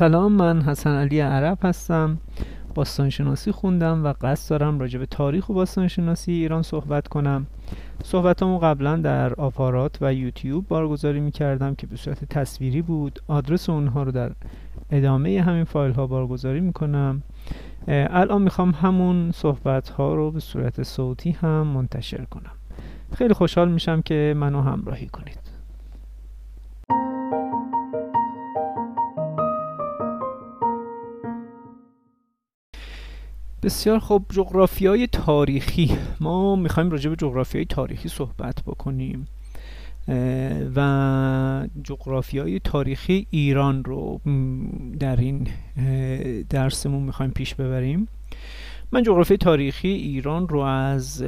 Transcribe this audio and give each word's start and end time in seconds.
سلام 0.00 0.32
من 0.32 0.62
حسن 0.62 0.90
علی 0.90 1.20
عرب 1.20 1.58
هستم. 1.62 2.18
باستانشناسی 2.74 3.52
خوندم 3.52 4.04
و 4.04 4.12
قصد 4.20 4.50
دارم 4.50 4.78
راجع 4.80 4.98
به 4.98 5.06
تاریخ 5.06 5.48
و 5.48 5.54
باستانشناسی 5.54 6.32
ایران 6.32 6.62
صحبت 6.62 7.08
کنم. 7.08 7.46
صحبتامو 8.04 8.58
قبلا 8.58 8.96
در 8.96 9.34
آپارات 9.34 9.98
و 10.00 10.14
یوتیوب 10.14 10.68
بارگذاری 10.68 11.20
می‌کردم 11.20 11.74
که 11.74 11.86
به 11.86 11.96
صورت 11.96 12.24
تصویری 12.24 12.82
بود. 12.82 13.22
آدرس 13.28 13.70
اونها 13.70 14.02
رو 14.02 14.12
در 14.12 14.32
ادامه 14.90 15.42
همین 15.42 15.64
فایل 15.64 15.92
ها 15.92 16.06
بارگذاری 16.06 16.60
می‌کنم. 16.60 17.22
الان 17.88 18.42
می‌خوام 18.42 18.70
همون 18.70 19.30
صحبت 19.32 19.88
ها 19.88 20.14
رو 20.14 20.30
به 20.30 20.40
صورت 20.40 20.82
صوتی 20.82 21.30
هم 21.30 21.66
منتشر 21.66 22.24
کنم. 22.24 22.52
خیلی 23.14 23.34
خوشحال 23.34 23.70
میشم 23.70 24.02
که 24.02 24.34
منو 24.36 24.62
همراهی 24.62 25.06
کنید. 25.06 25.39
بسیار 33.62 33.98
خوب 33.98 34.26
های 34.82 35.06
تاریخی. 35.06 35.96
ما 36.20 36.56
می‌خوایم 36.56 36.90
راجع 36.90 37.10
به 37.10 37.44
های 37.54 37.64
تاریخی 37.64 38.08
صحبت 38.08 38.62
بکنیم. 38.66 39.26
و 40.76 40.80
های 42.34 42.60
تاریخی 42.64 43.26
ایران 43.30 43.84
رو 43.84 44.20
در 44.98 45.16
این 45.16 45.48
درسمون 46.48 47.02
می‌خوایم 47.02 47.32
پیش 47.32 47.54
ببریم. 47.54 48.08
من 48.92 49.02
جغرافی 49.02 49.36
تاریخی 49.36 49.88
ایران 49.88 50.48
رو 50.48 50.58
از 50.58 51.24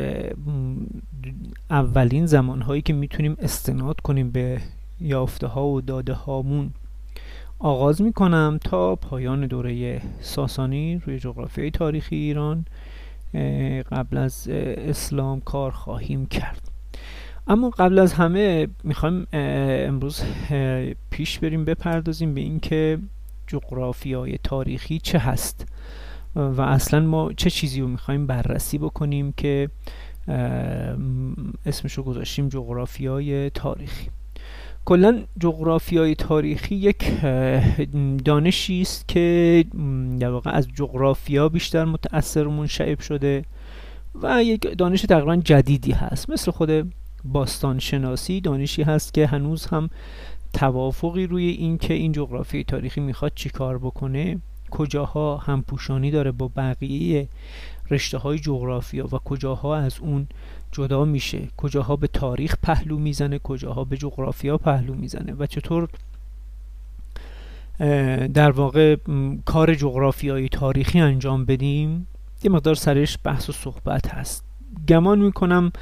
اولین 1.70 2.26
زمانهایی 2.26 2.82
که 2.82 2.92
می‌تونیم 2.92 3.36
استناد 3.38 4.00
کنیم 4.00 4.30
به 4.30 4.60
یافته 5.00 5.46
ها 5.46 5.66
و 5.66 5.80
داده 5.80 6.12
هامون 6.12 6.70
آغاز 7.64 8.02
می 8.02 8.12
کنم 8.12 8.58
تا 8.64 8.96
پایان 8.96 9.46
دوره 9.46 10.02
ساسانی 10.20 10.98
روی 11.06 11.18
جغرافیای 11.18 11.70
تاریخی 11.70 12.16
ایران 12.16 12.64
قبل 13.92 14.16
از 14.16 14.48
اسلام 14.48 15.40
کار 15.40 15.70
خواهیم 15.70 16.26
کرد. 16.26 16.70
اما 17.46 17.70
قبل 17.70 17.98
از 17.98 18.12
همه 18.12 18.68
می‌خوایم 18.84 19.26
امروز 19.32 20.22
پیش 21.10 21.38
بریم 21.38 21.64
بپردازیم 21.64 22.34
به 22.34 22.40
اینکه 22.40 22.98
جغرافیای 23.46 24.38
تاریخی 24.44 24.98
چه 24.98 25.18
هست 25.18 25.66
و 26.36 26.60
اصلا 26.60 27.00
ما 27.00 27.32
چه 27.32 27.50
چیزی 27.50 27.80
رو 27.80 27.88
می‌خوایم 27.88 28.26
بررسی 28.26 28.78
بکنیم 28.78 29.32
که 29.32 29.70
اسمش 31.66 31.92
رو 31.92 32.02
گذاشتیم 32.02 32.48
جغرافیای 32.48 33.50
تاریخی. 33.50 34.10
کلا 34.84 35.22
جغرافیای 35.40 36.14
تاریخی 36.14 36.74
یک 36.74 37.04
دانشی 38.24 38.80
است 38.80 39.08
که 39.08 39.64
در 40.20 40.30
واقع 40.30 40.50
از 40.50 40.68
جغرافیا 40.68 41.48
بیشتر 41.48 41.84
متأثر 41.84 42.46
و 42.46 42.50
منشعب 42.50 43.00
شده 43.00 43.44
و 44.22 44.42
یک 44.44 44.78
دانش 44.78 45.02
تقریبا 45.02 45.36
جدیدی 45.36 45.92
هست. 45.92 46.30
مثل 46.30 46.50
خود 46.50 46.92
باستان 47.24 47.78
شناسی 47.78 48.40
دانشی 48.40 48.82
هست 48.82 49.14
که 49.14 49.26
هنوز 49.26 49.66
هم 49.66 49.90
توافقی 50.52 51.26
روی 51.26 51.46
این 51.46 51.78
که 51.78 51.94
این 51.94 52.12
جغرافیای 52.12 52.64
تاریخی 52.64 53.00
می‌خواد 53.00 53.32
چیکار 53.34 53.78
بکنه 53.78 54.38
کجاها 54.70 55.36
همپوشانی 55.36 56.10
داره 56.10 56.32
با 56.32 56.50
بقیه 56.56 57.28
رشته 57.90 58.18
های 58.18 58.38
جغرافیا 58.38 59.06
و 59.06 59.18
کجاها 59.18 59.76
از 59.76 59.98
اون 60.00 60.26
جدا 60.72 61.04
میشه. 61.04 61.48
کجاها 61.56 61.96
به 61.96 62.06
تاریخ 62.06 62.56
پهلو 62.62 62.98
می‌زنه 62.98 63.38
کجاها 63.38 63.84
به 63.84 63.96
جغرافیا 63.96 64.58
پهلو 64.58 64.94
می‌زنه 64.94 65.32
و 65.38 65.46
چطور 65.46 65.88
در 68.34 68.50
واقع 68.50 68.96
کار 69.44 69.74
جغرافیایی 69.74 70.48
تاریخی 70.48 71.00
انجام 71.00 71.44
بدیم؟ 71.44 72.06
یه 72.42 72.50
مقدار 72.50 72.74
سرش 72.74 73.18
بحث 73.24 73.48
و 73.48 73.52
صحبت 73.52 74.14
هست. 74.14 74.44
گمان 74.88 75.18
می‌کنم 75.18 75.72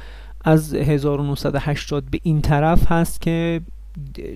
از 0.43 0.73
1980 0.73 2.03
به 2.11 2.19
این 2.23 2.41
طرف 2.41 2.91
هست 2.91 3.21
که 3.21 3.61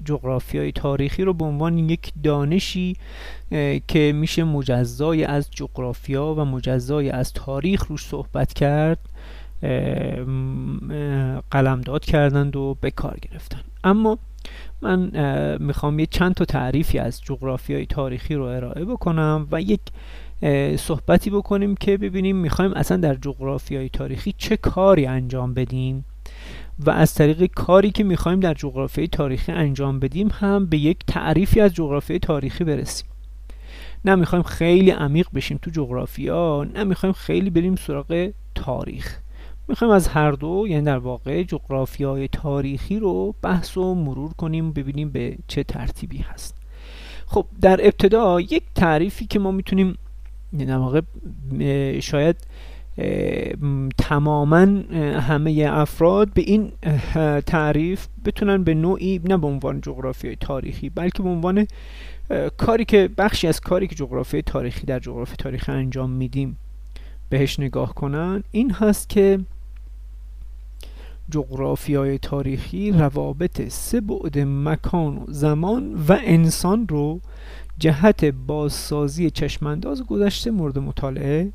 جغرافیای 0.05 0.71
تاریخی 0.71 1.23
رو 1.23 1.33
به 1.33 1.45
عنوان 1.45 1.77
یک 1.77 2.11
دانشی 2.23 2.95
که 3.88 4.11
میشه 4.15 4.44
مجزای 4.44 5.23
از 5.23 5.51
جغرافیا 5.51 6.33
و 6.33 6.45
مجزای 6.45 7.09
از 7.09 7.33
تاریخ 7.33 7.85
روش 7.85 8.05
صحبت 8.05 8.53
کرد. 8.53 8.99
قلمداد 11.51 12.05
کردند 12.05 12.55
و 12.55 12.77
به 12.81 12.91
کار 12.91 13.17
گرفتن 13.21 13.61
اما 13.83 14.17
من 14.81 15.11
می‌خوام 15.59 15.99
یه 15.99 16.05
چند 16.05 16.33
تا 16.33 16.45
تعریفی 16.45 16.99
از 16.99 17.21
جغرافیای 17.21 17.85
تاریخی 17.85 18.35
رو 18.35 18.44
ارائه 18.44 18.85
بکنم 18.85 19.47
و 19.51 19.61
یک 19.61 19.79
صحبتی 20.79 21.29
بکنیم 21.29 21.75
که 21.75 21.97
ببینیم 21.97 22.35
می‌خوایم 22.35 22.73
اصلا 22.73 22.97
در 22.97 23.15
جغرافیای 23.15 23.89
تاریخی 23.89 24.33
چه 24.38 24.57
کاری 24.57 25.05
انجام 25.05 25.53
بدیم 25.53 26.05
و 26.79 26.89
از 26.89 27.13
طریق 27.13 27.45
کاری 27.45 27.91
که 27.91 28.03
می‌خوایم 28.03 28.39
در 28.39 28.53
جغرافیای 28.53 29.07
تاریخی 29.07 29.51
انجام 29.51 29.99
بدیم 29.99 30.29
هم 30.33 30.65
به 30.65 30.77
یک 30.77 30.97
تعریفی 31.07 31.61
از 31.61 31.73
جغرافیای 31.73 32.19
تاریخی 32.19 32.63
برسیم. 32.63 33.07
نه 34.05 34.15
می‌خوایم 34.15 34.44
خیلی 34.44 34.91
عمیق 34.91 35.27
بشیم 35.35 35.59
تو 35.61 35.71
جغرافیا 35.71 36.67
نه 36.73 36.83
می‌خوایم 36.83 37.13
خیلی 37.13 37.49
بریم 37.49 37.75
سراغ 37.75 38.31
تاریخ. 38.55 39.19
می‌خوایم 39.67 39.93
از 39.93 40.07
هر 40.07 40.31
دو 40.31 40.65
یعنی 40.69 40.85
در 40.85 40.97
واقع 40.97 41.43
جغرافیای 41.43 42.27
تاریخی 42.27 42.99
رو 42.99 43.35
بحث 43.41 43.77
و 43.77 43.95
مرور 43.95 44.33
کنیم 44.33 44.71
ببینیم 44.71 45.09
به 45.09 45.37
چه 45.47 45.63
ترتیبی 45.63 46.17
هست. 46.17 46.55
خب 47.25 47.45
در 47.61 47.79
ابتدا 47.83 48.41
یک 48.41 48.63
تعریفی 48.75 49.25
که 49.25 49.39
ما 49.39 49.51
می‌تونیم 49.51 49.97
یعنی 50.53 50.65
در 50.65 50.77
واقع 50.77 51.01
شاید 51.99 52.35
تماما 53.97 54.59
همه 55.19 55.67
افراد 55.69 56.33
به 56.33 56.41
این 56.41 56.71
تعریف 57.45 58.07
بتونن 58.25 58.63
به 58.63 58.73
نوعی 58.73 59.21
نه 59.23 59.37
به 59.37 59.47
عنوان 59.47 59.81
جغرافیای 59.81 60.35
تاریخی 60.35 60.89
بلکه 60.89 61.23
به 61.23 61.29
عنوان 61.29 61.67
کاری 62.57 62.85
که 62.85 63.09
بخشی 63.17 63.47
از 63.47 63.59
کاری 63.59 63.87
که 63.87 63.95
جغرافیای 63.95 64.43
تاریخی 64.43 64.85
در 64.85 64.99
جغرافی 64.99 65.35
تاریخی 65.35 65.71
انجام 65.71 66.09
میدیم 66.09 66.57
بهش 67.29 67.59
نگاه 67.59 67.93
کنن. 67.93 68.43
این 68.51 68.71
هست 68.71 69.09
که 69.09 69.39
جغرافیای 71.31 72.18
تاریخی 72.18 72.91
روابط 72.91 73.68
سه 73.68 74.02
بعد 74.02 74.40
مکان 74.40 75.18
و 75.18 75.25
زمان 75.28 75.94
و 76.08 76.18
انسان 76.24 76.88
رو 76.88 77.22
جهت 77.78 78.25
بازسازی 78.25 79.30
چشمانداز 79.30 80.03
گذشته 80.03 80.52
مورد 80.52 80.80
مطالعه 80.80 81.52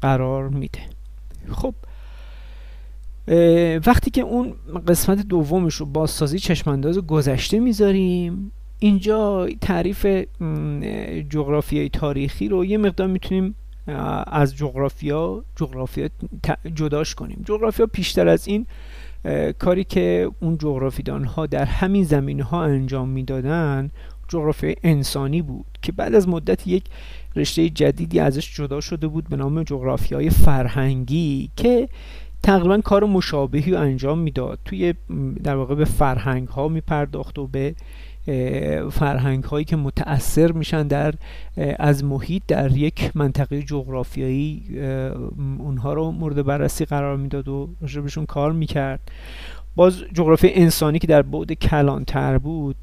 قرار 0.00 0.48
میده. 0.48 0.80
خب 1.50 1.74
وقتی 3.86 4.10
که 4.10 4.20
اون 4.20 4.54
قسمت 4.88 5.26
دومش 5.26 5.74
رو 5.74 5.86
بازسازی 5.86 6.38
چشمانداز 6.38 6.98
گذشته 6.98 7.58
می‌ذاریم 7.60 8.52
اینجا 8.78 9.48
تعریف 9.60 10.06
جغرافیای 11.30 11.88
تاریخی 11.88 12.48
رو 12.48 12.64
یه 12.64 12.78
مقدار 12.78 13.06
می‌تونیم 13.06 13.54
از 14.26 14.56
جغرافیا 14.56 15.44
جغرافیا 15.56 16.08
جداش 16.74 17.14
کنیم. 17.14 17.42
جغرافیا 17.46 17.86
پیشتر 17.86 18.28
از 18.28 18.48
این 18.48 18.66
کاری 19.58 19.84
که 19.84 20.30
اون 20.40 20.58
جغرافیدان 20.58 21.24
ها 21.24 21.46
در 21.46 21.64
همین 21.64 22.04
زمین 22.04 22.40
ها 22.40 22.64
انجام 22.64 23.08
می‌دادن 23.08 23.90
جغرافی 24.28 24.76
انسانی 24.82 25.42
بود 25.42 25.66
که 25.82 25.92
بعد 25.92 26.14
از 26.14 26.28
مدت 26.28 26.66
یک 26.66 26.84
رشته 27.36 27.68
جدیدی 27.68 28.20
ازش 28.20 28.56
جدا 28.56 28.80
شده 28.80 29.06
بود 29.06 29.28
به 29.28 29.36
نام 29.36 29.62
جغرافی 29.62 30.14
های 30.14 30.30
فرهنگی 30.30 31.50
که 31.56 31.88
تقریبا 32.42 32.78
کار 32.78 33.04
مشابهی 33.04 33.74
انجام 33.76 34.18
می‌داد. 34.18 34.58
توی 34.64 34.94
در 35.44 35.56
واقع 35.56 35.74
به 35.74 35.84
فرهنگ 35.84 36.48
ها 36.48 36.68
می 36.68 36.80
پرداخت 36.80 37.38
و 37.38 37.46
به 37.46 37.74
فرهنگ 38.90 39.44
هایی 39.44 39.64
که 39.64 39.76
متأثر 39.76 40.52
میشن 40.52 40.86
در 40.86 41.14
از 41.78 42.04
محیط 42.04 42.42
در 42.48 42.76
یک 42.76 43.10
منطقه 43.14 43.62
جغرافیایی 43.62 44.62
اونها 45.58 45.92
رو 45.92 46.10
مورد 46.10 46.46
بررسی 46.46 46.84
قرار 46.84 47.16
می‌داد 47.16 47.48
و 47.48 47.68
راجبشون 47.80 48.26
کار 48.26 48.52
می‌کرد. 48.52 49.00
باز 49.76 49.98
جغرافی 50.12 50.50
انسانی 50.54 50.98
که 50.98 51.06
در 51.06 51.22
بعد 51.22 51.52
کلانتر 51.52 52.38
بود 52.38 52.76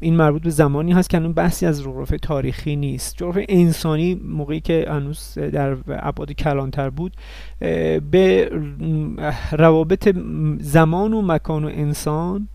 این 0.00 0.16
مربوط 0.16 0.42
به 0.42 0.50
زمانی 0.50 0.92
هست 0.92 1.10
که 1.10 1.18
اون 1.18 1.32
بحثی 1.32 1.66
از 1.66 1.82
جغرافی 1.82 2.16
تاریخی 2.16 2.76
نیست. 2.76 3.16
جغرافی 3.16 3.46
انسانی 3.48 4.14
موقعی 4.14 4.60
که 4.60 4.86
هنوز 4.88 5.38
در 5.38 5.76
ابعاد 5.88 6.32
کلانتر 6.32 6.90
بود 6.90 7.12
به 8.10 8.50
روابط 9.52 10.16
زمان 10.60 11.12
و 11.12 11.22
مکان 11.22 11.64
و 11.64 11.68
انسان 11.68 12.48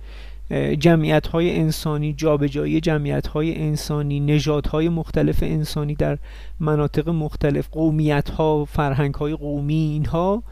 جمعیت 0.79 1.27
های 1.27 1.59
انسانی 1.59 2.13
جابجایی 2.13 2.79
جمعیت 2.79 3.27
های 3.27 3.61
انسانی 3.61 4.19
نژادهای 4.19 4.85
های 4.85 4.95
مختلف 4.95 5.43
انسانی 5.43 5.95
در 5.95 6.17
مناطق 6.59 7.09
مختلف 7.09 7.67
قومیت 7.69 8.29
ها 8.29 8.65
فرهنگ 8.65 9.13
های 9.13 9.35
قومی 9.35 9.73
اینها 9.73 10.43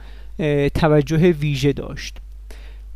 توجه 0.74 1.18
ویژه 1.18 1.74
داشت. 1.74 2.18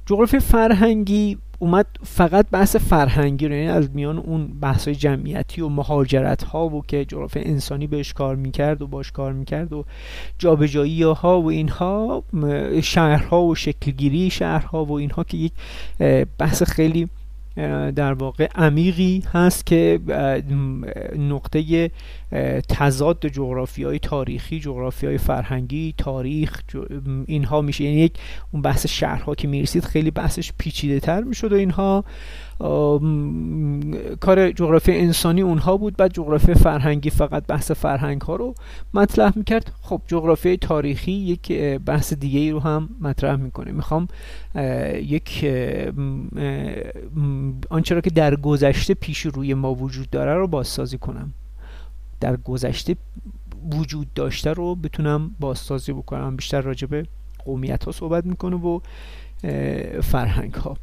جغرافی 0.06 0.40
فرهنگی 0.40 1.38
اومد 1.64 1.88
فقط 2.04 2.46
بحث 2.52 2.76
فرهنگی 2.76 3.48
رو 3.48 3.54
یعنی 3.54 3.68
از 3.68 3.90
میان 3.94 4.18
اون 4.18 4.48
بحث 4.48 4.88
جمعیتی 4.88 5.62
و 5.62 5.70
مهاجرت 5.70 6.44
ها 6.44 6.70
و 6.70 6.84
که 6.88 7.06
جغرافی 7.06 7.40
انسانی 7.40 7.88
بهش 7.88 8.14
کار 8.14 8.36
می‌کرد 8.36 8.82
و 8.82 8.88
باش 8.88 9.12
کار 9.12 9.34
می‌کرد 9.34 9.74
و 9.74 9.86
جابجایی 10.40 11.04
ها 11.04 11.42
و 11.42 11.50
اینها 11.50 12.24
شهرها 12.84 13.42
و 13.44 13.56
شکلگیری 13.56 14.30
شهرها 14.30 14.86
و 14.86 14.92
اینها 14.92 15.24
که 15.24 15.38
یک 15.38 15.52
بحث 16.38 16.64
خیلی 16.64 17.10
در 17.96 18.14
واقع 18.14 18.48
عمیقی 18.56 19.24
هست 19.34 19.66
که 19.66 20.00
نقطه 21.18 21.90
تضاد 22.70 23.28
جغرافی 23.28 23.84
های 23.84 24.00
تاریخی 24.00 24.60
جغرافی 24.60 25.08
های 25.08 25.18
فرهنگی 25.18 25.94
تاریخ 25.98 26.62
اینها 27.26 27.62
میشه. 27.62 27.84
یعنی 27.84 27.98
یک 27.98 28.14
اون 28.52 28.62
بحث 28.62 28.88
شهرها 28.88 29.36
که 29.36 29.48
می‌رسید 29.48 29.86
خیلی 29.86 30.12
بحثش 30.12 30.52
پیچیده 30.58 31.00
تر 31.00 31.22
می‌شد 31.22 31.54
و 31.54 31.56
اینها. 31.56 32.06
کار 34.20 34.52
جغرافی 34.52 34.92
انسانی 34.92 35.42
اونها 35.42 35.78
بود 35.78 35.98
بعد 35.98 36.14
جغرافی 36.14 36.54
فرهنگی 36.54 37.10
فقط 37.10 37.48
بحث 37.48 37.72
فرهنگ 37.72 38.22
ها 38.22 38.36
رو 38.36 38.56
مطرح 38.94 39.32
می‌کرد. 39.36 39.72
خب 39.82 40.02
جغرافی 40.08 40.58
تاریخی 40.58 41.12
یک 41.12 41.52
بحث 41.78 42.14
دیگه 42.14 42.40
ای 42.40 42.52
رو 42.52 42.60
هم 42.60 42.90
مطرح 43.02 43.36
می‌کنه 43.36 43.72
می‌خوام 43.72 44.08
یک 44.96 45.46
آنچه 47.70 47.96
را 47.96 48.02
که 48.02 48.10
در 48.10 48.36
گذشته 48.36 48.94
پیش 48.94 49.20
روی 49.20 49.54
ما 49.54 49.74
وجود 49.74 50.10
داره 50.10 50.34
رو 50.34 50.48
بازسازی 50.48 50.98
کنم. 50.98 51.34
در 52.24 52.36
گذشته 52.36 52.96
وجود 53.72 54.14
داشته 54.14 54.54
رو 54.54 54.76
بتونم 54.76 55.32
بازسازی 55.40 55.94
بکنم. 55.94 56.36
بیشتر 56.36 56.62
راجع 56.62 56.88
به 56.88 57.06
قومیت 57.46 57.84
ها 57.84 57.92
صحبت 57.92 58.26
می‌کنه 58.26 58.56
و 58.56 58.80
فرهنگ 60.02 60.54
ها 60.54 60.78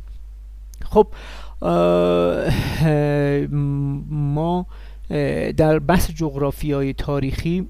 خب 0.85 1.07
ما 4.11 4.67
در 5.57 5.79
بحث 5.79 6.11
جغرافی 6.11 6.73
های 6.73 6.93
تاریخی 6.93 7.69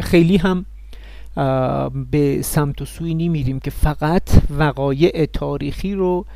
خیلی 0.00 0.36
هم 0.36 0.66
به 2.10 2.42
سمت 2.42 2.82
و 2.82 2.84
سوی 2.84 3.14
نمیریم 3.14 3.60
که 3.60 3.70
فقط 3.70 4.30
وقایع 4.50 5.26
تاریخی 5.26 5.94
رو 5.94 6.26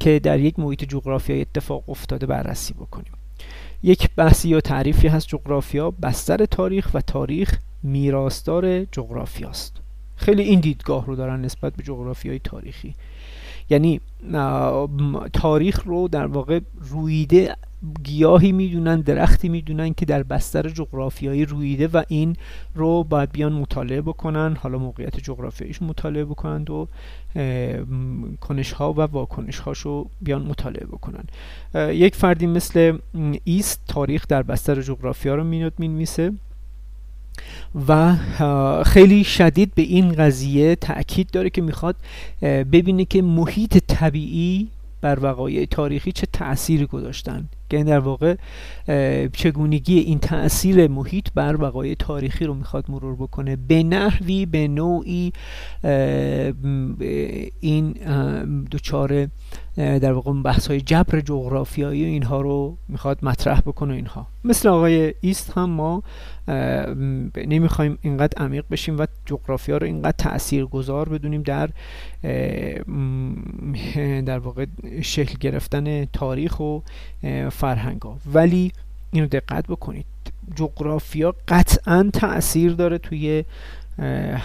که 0.00 0.20
در 0.22 0.40
یک 0.40 0.58
محیط 0.58 0.84
جغرافیایی 0.84 1.42
اتفاق 1.42 1.90
افتاده 1.90 2.26
بررسی 2.26 2.74
بکنیم. 2.74 3.12
یک 3.82 4.10
بحثی 4.16 4.48
یا 4.48 4.60
تعریفی 4.60 5.08
هست 5.08 5.28
جغرافیا 5.28 5.90
بستر 5.90 6.46
تاریخ 6.46 6.90
و 6.94 7.00
تاریخ 7.00 7.58
میراستار 7.82 8.84
جغرافیاست. 8.84 9.76
خیلی 10.16 10.42
این 10.42 10.60
دیدگاه 10.60 11.06
رو 11.06 11.16
دارن 11.16 11.40
نسبت 11.40 11.76
به 11.76 11.82
جغرافی 11.82 12.28
های 12.28 12.38
تاریخی. 12.38 12.94
یعنی 13.70 14.00
تاریخ 15.32 15.82
رو 15.84 16.08
در 16.08 16.26
واقع 16.26 16.60
رویده 16.80 17.56
گیاهی 18.04 18.52
می‌دونن 18.52 19.00
درختی 19.00 19.48
می‌دونن 19.48 19.94
که 19.94 20.06
در 20.06 20.22
بستر 20.22 20.68
جغرافیایی 20.68 21.44
رویده 21.44 21.88
و 21.88 22.02
این 22.08 22.36
رو 22.74 23.04
باید 23.04 23.32
بیان 23.32 23.52
مطالعه 23.52 24.00
بکنن. 24.00 24.56
حالا 24.60 24.78
موقعیت 24.78 25.20
جغرافیاییش 25.20 25.82
مطالعه 25.82 26.24
بکنند 26.24 26.70
و 26.70 26.88
کنش 28.40 28.72
ها 28.72 28.92
و 28.92 29.00
واکنش 29.00 29.58
هاشو 29.58 30.08
بیان 30.22 30.42
مطالعه 30.42 30.86
بکنن. 30.86 31.24
یک 31.74 32.14
فردی 32.14 32.46
مثل 32.46 32.98
ایست 33.44 33.82
تاریخ 33.88 34.26
در 34.28 34.42
بستر 34.42 34.82
جغرافیا 34.82 35.34
رو 35.34 35.44
مینوت 35.44 35.72
می‌نویسه. 35.78 36.32
و 37.88 38.16
خیلی 38.84 39.24
شدید 39.24 39.74
به 39.74 39.82
این 39.82 40.12
قضیه 40.12 40.76
تاکید 40.76 41.30
داره 41.30 41.50
که 41.50 41.62
می‌خواد 41.62 41.96
ببینه 42.42 43.04
که 43.04 43.22
محیط 43.22 43.78
طبیعی 43.88 44.68
بر 45.00 45.18
وقایع 45.20 45.64
تاریخی 45.64 46.12
چه 46.12 46.26
تأثیری 46.32 46.86
گذاشتن. 46.86 47.48
که 47.70 47.84
در 47.84 47.98
واقع 47.98 48.36
چگونگی 49.32 49.98
این 49.98 50.18
تاثیر 50.18 50.88
محیط 50.88 51.28
بر 51.34 51.62
وقایع 51.62 51.94
تاریخی 51.94 52.44
رو 52.44 52.54
می‌خواد 52.54 52.84
مرور 52.88 53.14
بکنه. 53.14 53.56
به 53.56 53.82
نحوی 53.82 54.46
به 54.46 54.68
نوعی 54.68 55.32
این 57.60 57.92
دوچار 58.70 59.28
در 59.76 60.12
واقع 60.12 60.32
بحث 60.32 60.66
های 60.68 60.80
جبر 60.80 61.20
جغرافیایی 61.20 62.04
اینها 62.04 62.40
رو 62.40 62.76
می‌خواد 62.88 63.18
مطرح 63.22 63.60
بکنه 63.60 63.94
اینها. 63.94 64.26
مثل 64.44 64.68
آقای 64.68 65.14
ایست 65.20 65.52
هم 65.56 65.70
ما 65.70 66.02
نمی‌خوایم 67.36 67.98
اینقدر 68.02 68.42
عمیق 68.42 68.64
بشیم 68.70 68.98
و 68.98 69.06
جغرافیا 69.26 69.76
رو 69.76 69.86
اینقدر 69.86 70.14
تأثیر 70.18 70.64
گذار 70.64 71.08
بدونیم 71.08 71.42
در 71.42 71.70
در 74.22 74.38
واقع 74.38 74.66
شکل 75.02 75.34
گرفتن 75.40 76.04
تاریخ 76.04 76.60
و 76.60 76.78
فرهنگ 77.56 78.02
ها 78.02 78.18
ولی 78.32 78.72
اینو 79.12 79.26
دقت 79.26 79.66
بکنید. 79.66 80.06
جغرافیا 80.56 81.34
قطعا 81.48 82.10
تاثیر 82.12 82.72
داره 82.72 82.98
توی 82.98 83.44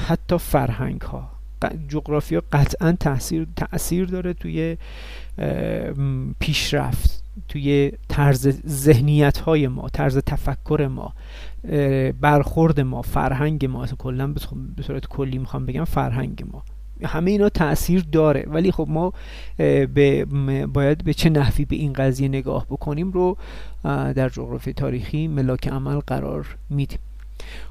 حتی 0.08 0.38
فرهنگ 0.38 1.02
ها 1.02 1.30
جغرافیا 1.90 2.44
قطعا 2.52 2.92
تاثیر 2.92 3.48
تاثیر 3.56 4.06
داره 4.06 4.34
توی 4.34 4.78
پیشرفت 6.40 7.24
توی 7.48 7.92
طرز 8.08 8.48
ذهنیت 8.68 9.38
های 9.38 9.68
ما 9.68 9.90
طرز 9.90 10.18
تفکر 10.18 10.88
ما 10.88 11.14
برخورد 12.22 12.80
ما 12.80 13.02
فرهنگ 13.02 13.66
ما. 13.66 13.86
کلا 13.88 14.28
به 14.76 14.84
صورت 14.84 15.08
کلی 15.08 15.38
می‌خوام 15.38 15.66
بگم 15.66 15.84
فرهنگ 15.84 16.44
ما. 16.52 16.64
همه 17.08 17.32
اینا 17.32 17.50
تاثیر 17.50 18.06
داره. 18.12 18.46
ولی 18.48 18.72
خب 18.72 18.88
ما 18.90 19.14
به 19.58 20.26
باید 20.74 21.04
به 21.04 21.14
چه 21.14 21.30
نحوی 21.30 21.66
به 21.66 21.76
این 21.76 21.94
قضیه 21.94 22.28
نگاه 22.28 22.66
بکنیم 22.66 23.12
رو 23.12 23.38
در 23.84 24.30
جغرافی 24.30 24.74
تاریخی 24.74 25.28
ملاک 25.28 25.68
عمل 25.68 26.00
قرار 26.00 26.58
میدیم. 26.70 27.00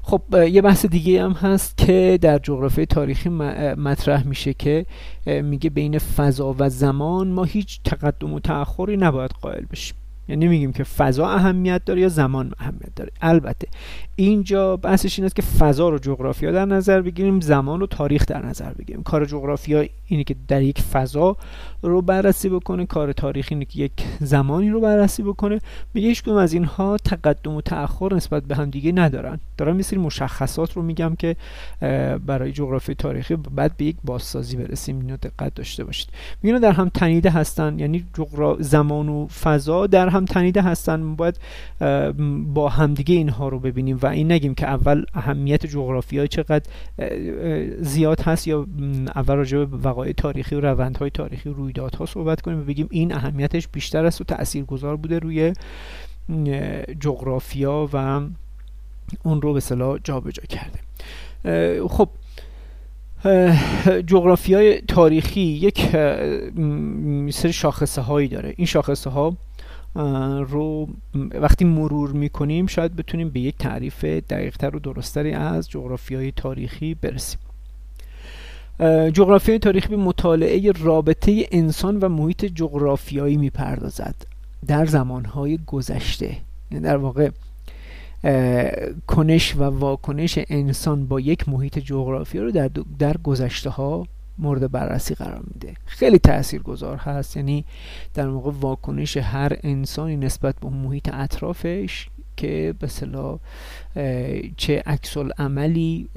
خب 0.01 0.21
یه 0.49 0.61
بحث 0.61 0.85
دیگه 0.85 1.23
هم 1.23 1.31
هست 1.31 1.77
که 1.77 2.19
در 2.21 2.37
جغرافی 2.37 2.85
تاریخی 2.85 3.29
مطرح 3.29 4.27
میشه 4.27 4.53
که 4.53 4.85
میگه 5.25 5.69
بین 5.69 5.97
فضا 5.97 6.55
و 6.59 6.69
زمان 6.69 7.27
ما 7.27 7.43
هیچ 7.43 7.79
تقدم 7.83 8.33
و 8.33 8.39
تأخری 8.39 8.97
نباید 8.97 9.31
قائل 9.31 9.65
بشیم. 9.71 9.95
یعنی 10.27 10.45
نمیگیم 10.45 10.71
که 10.71 10.83
فضا 10.83 11.27
اهمیت 11.27 11.85
داره 11.85 12.01
یا 12.01 12.09
زمان 12.09 12.53
اهمیت 12.59 12.95
داره. 12.95 13.11
البته 13.21 13.67
اینجا 14.15 14.77
بحثش 14.77 15.19
این 15.19 15.25
است 15.25 15.35
که 15.35 15.41
فضا 15.41 15.89
رو 15.89 15.99
جغرافیا 15.99 16.51
در 16.51 16.65
نظر 16.65 17.01
بگیریم 17.01 17.39
زمان 17.39 17.79
رو 17.79 17.87
تاریخ 17.87 18.25
در 18.25 18.45
نظر 18.45 18.73
بگیریم. 18.73 19.03
کار 19.03 19.25
جغرافیا 19.25 19.85
اینه 20.07 20.23
که 20.23 20.35
در 20.47 20.61
یک 20.61 20.81
فضا 20.81 21.37
رو 21.81 22.01
بررسی 22.01 22.49
بکنه 22.49 22.85
کار 22.85 23.13
تاریخی 23.13 23.55
اینه 23.55 23.65
که 23.65 23.79
یک 23.79 23.91
زمانی 24.19 24.69
رو 24.69 24.81
بررسی 24.81 25.23
بکنه. 25.23 25.61
میگه 25.93 26.07
هیچ 26.07 26.27
از 26.27 26.53
اینها 26.53 26.97
تقدم 26.97 27.55
و 27.55 27.61
تأخر 27.61 28.15
نسبت 28.15 28.43
به 28.43 28.55
هم 28.55 28.69
دیگه 28.69 28.91
ندارن. 28.91 29.39
دارم 29.57 29.79
یه 29.79 29.97
مشخصات 29.97 30.73
رو 30.73 30.81
میگم 30.81 31.15
که 31.19 31.35
برای 32.25 32.51
جغرافی 32.51 32.95
تاریخی 32.95 33.35
بعد 33.35 33.77
به 33.77 33.85
یک 33.85 33.95
بازسازی 34.03 34.57
برسیم. 34.57 34.99
اینو 34.99 35.17
دقت 35.17 35.55
داشته 35.55 35.83
باشید. 35.83 36.09
میگن 36.43 36.59
در 36.59 36.71
هم 36.71 36.89
تنیده 36.89 37.29
هستن. 37.29 37.79
یعنی 37.79 38.05
جغرا... 38.13 38.57
زمان 38.59 39.09
و 39.09 39.27
فضا 39.27 39.87
در 39.87 40.09
هم 40.11 40.25
تنیده 40.25 40.61
هستن. 40.61 41.15
باید 41.15 41.39
با 42.53 42.69
همدیگه 42.69 43.15
اینها 43.15 43.49
رو 43.49 43.59
ببینیم 43.59 43.99
و 44.01 44.05
این 44.05 44.31
نگیم 44.31 44.55
که 44.55 44.67
اول 44.67 45.05
اهمیت 45.13 45.65
جغرافیا 45.65 46.27
چقدر 46.27 46.65
زیاد 47.79 48.21
هست 48.21 48.47
یا 48.47 48.67
اول 49.15 49.35
راجع 49.35 49.57
به 49.57 49.77
وقایع 49.77 50.13
تاریخی 50.13 50.55
و 50.55 50.59
روندهای 50.59 51.09
تاریخی 51.09 51.49
و 51.49 51.53
رویدادها 51.53 52.05
صحبت 52.05 52.41
کنیم 52.41 52.59
و 52.59 52.63
بگیم 52.63 52.87
این 52.91 53.13
اهمیتش 53.13 53.67
بیشتر 53.67 54.05
است 54.05 54.21
و 54.21 54.23
تاثیرگذار 54.23 54.95
بوده 54.95 55.19
روی 55.19 55.53
جغرافیا 56.99 57.89
و 57.93 58.21
اون 59.23 59.41
رو 59.41 59.53
به 59.53 59.59
صلاح 59.59 59.99
جابجا 60.03 60.43
کرده 60.49 60.79
خب 61.87 62.09
جغرافیای 64.07 64.81
تاریخی 64.81 65.41
یک 65.41 65.87
سری 67.33 67.53
شاخصه 67.53 68.01
هایی 68.01 68.27
داره. 68.27 68.53
این 68.57 68.67
شاخصه 68.67 69.09
ها 69.09 69.37
رو 70.47 70.87
وقتی 71.31 71.65
مرور 71.65 72.11
می‌کنیم 72.11 72.67
شاید 72.67 72.95
بتونیم 72.95 73.29
به 73.29 73.39
یک 73.39 73.57
تعریف 73.57 74.03
دقیقتر 74.05 74.75
و 74.75 74.79
درستری 74.79 75.33
از 75.33 75.69
جغرافیای 75.69 76.31
تاریخی 76.31 76.93
برسیم. 76.93 77.39
جغرافیای 79.13 79.59
تاریخی 79.59 79.87
به 79.87 79.97
مطالعه 79.97 80.71
رابطه 80.71 81.47
انسان 81.51 81.99
و 81.99 82.09
محیط 82.09 82.45
جغرافیایی 82.45 83.37
می‌پردازد. 83.37 84.15
در 84.67 84.85
زمانهای 84.85 85.59
گذشته 85.67 86.37
یعنی 86.71 86.83
در 86.83 86.97
واقع 86.97 87.29
کنش 89.07 89.55
و 89.55 89.63
واکنش 89.63 90.39
انسان 90.49 91.05
با 91.05 91.19
یک 91.19 91.49
محیط 91.49 91.79
جغرافی 91.79 92.39
رو 92.39 92.51
در, 92.51 92.69
در 92.99 93.17
گذشته 93.17 93.69
ها 93.69 94.07
مورد 94.41 94.71
بررسی 94.71 95.15
قرار 95.15 95.43
میده. 95.53 95.73
خیلی 95.85 96.19
تاثیرگذار 96.19 96.97
هست 96.97 97.37
یعنی 97.37 97.65
در 98.13 98.27
موقع 98.27 98.51
واکنش 98.59 99.17
هر 99.17 99.57
انسانی 99.63 100.17
نسبت 100.17 100.55
به 100.55 100.69
محیط 100.69 101.09
اطرافش 101.13 102.09
که 102.37 102.73
به 102.79 102.87
چه 104.57 104.83
عکس 104.85 105.17
عملی 105.37 106.07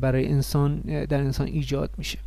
برای 0.00 0.28
انسان 0.28 0.80
در 0.80 1.20
انسان 1.20 1.46
ایجاد 1.46 1.90
میشه. 1.98 2.18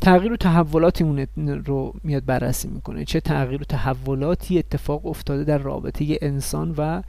تغییر 0.00 0.32
و 0.32 0.36
تحولاتی 0.36 1.04
اون 1.04 1.26
رو 1.66 1.94
میاد 2.04 2.24
بررسی 2.24 2.68
می‌کنه. 2.68 3.04
چه 3.04 3.20
تغییر 3.20 3.60
و 3.60 3.64
تحولاتی 3.64 4.58
اتفاق 4.58 5.06
افتاده 5.06 5.44
در 5.44 5.58
رابطه 5.58 6.18
انسان 6.22 6.74
و 6.78 7.02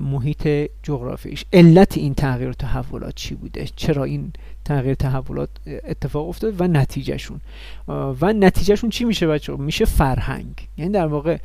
محیط 0.00 0.70
جغرافیش. 0.82 1.44
علت 1.52 1.98
این 1.98 2.14
تغییر 2.14 2.50
و 2.50 2.54
تحولات 2.54 3.14
چی 3.14 3.34
بوده؟ 3.34 3.66
چرا 3.76 4.04
این 4.04 4.32
تغییر 4.66 4.94
تحولات 4.94 5.50
اتفاق 5.66 6.28
افتاده 6.28 6.64
و 6.64 6.68
نتیجهشون. 6.68 7.40
و 7.88 8.32
نتیجهشون 8.32 8.90
چی 8.90 9.04
میشه 9.04 9.26
بچه 9.26 9.56
میشه 9.56 9.84
فرهنگ. 9.84 10.68
یعنی 10.78 10.92
در 10.92 11.06
واقع 11.06 11.38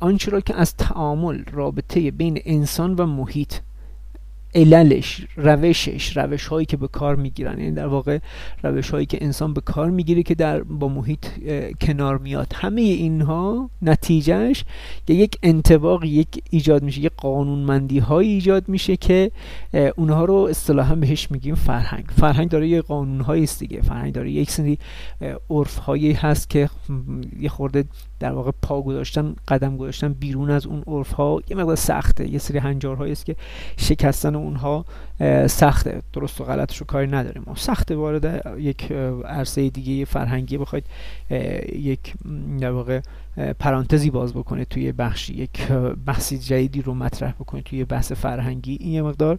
آنچه 0.00 0.30
را 0.30 0.40
که 0.40 0.54
از 0.54 0.76
تعامل 0.76 1.44
رابطه 1.52 2.10
بین 2.10 2.40
انسان 2.44 2.94
و 2.94 3.06
محیط 3.06 3.54
عللش 4.54 5.26
روشش 5.36 6.16
روش 6.16 6.46
هایی 6.46 6.66
که 6.66 6.76
به 6.76 6.88
کار 6.88 7.16
می‌گیرن. 7.16 7.58
یعنی 7.58 7.72
در 7.72 7.86
واقع 7.86 8.18
روش 8.62 8.90
هایی 8.90 9.06
که 9.06 9.18
انسان 9.24 9.54
به 9.54 9.60
کار 9.60 9.90
می‌گیره 9.90 10.22
که 10.22 10.34
در 10.34 10.62
با 10.62 10.88
محیط 10.88 11.26
کنار 11.80 12.18
میاد. 12.18 12.52
همه 12.54 12.80
اینها 12.80 13.70
نتیجهش 13.82 14.64
یک 15.08 15.38
انتباق 15.42 16.04
یک 16.04 16.28
ایجاد 16.50 16.82
میشه 16.82 17.00
یک 17.00 17.12
قانونمندی 17.16 17.98
های 17.98 18.28
ایجاد 18.28 18.68
میشه 18.68 18.96
که 18.96 19.30
اونها 19.96 20.24
رو 20.24 20.34
اصطلاحا 20.34 20.94
بهش 20.94 21.30
میگیم 21.30 21.54
فرهنگ. 21.54 22.04
فرهنگ 22.04 22.48
داره 22.48 22.68
یه 22.68 22.82
قانون 22.82 23.20
هایی 23.20 23.42
است 23.42 23.60
دیگه. 23.60 23.80
فرهنگ 23.80 24.12
داره 24.12 24.30
یک 24.30 24.50
سری 24.50 24.78
عرف 25.50 25.76
هایی 25.76 26.12
هست 26.12 26.50
که 26.50 26.68
یه 27.40 27.48
خورده 27.48 27.84
در 28.22 28.32
واقع 28.32 28.50
پا 28.62 28.82
گذاشتن 28.82 29.34
قدم 29.48 29.76
گذاشتن 29.76 30.12
بیرون 30.12 30.50
از 30.50 30.66
اون 30.66 30.82
عرف 30.86 31.12
ها 31.12 31.40
یه 31.48 31.56
مقدار 31.56 31.76
سخته 31.76 32.28
یه 32.28 32.38
سری 32.38 32.58
هنجارهایی 32.58 33.12
است 33.12 33.26
که 33.26 33.36
شکستن 33.76 34.34
اونها 34.34 34.84
سخته. 35.46 36.02
درست 36.12 36.40
و 36.40 36.44
غلطش 36.44 36.76
رو 36.76 36.86
کاری 36.86 37.06
نداریم. 37.06 37.44
سخته 37.54 37.96
وارد 37.96 38.56
یک 38.58 38.92
عرصه 39.24 39.70
دیگه 39.70 40.04
فرهنگی 40.04 40.58
بخواید 40.58 40.84
یک 41.72 42.14
در 42.60 42.70
واقع 42.70 43.00
پرانتزی 43.58 44.10
باز 44.10 44.34
بکنه 44.34 44.64
توی 44.64 44.92
بخشی 44.92 45.34
یک 45.34 45.68
بحثی 46.06 46.38
جدیدی 46.38 46.82
رو 46.82 46.94
مطرح 46.94 47.32
بکنه 47.32 47.62
توی 47.62 47.84
بحث 47.84 48.12
فرهنگی 48.12 48.78
این 48.80 48.92
یه 48.92 49.02
مقدار 49.02 49.38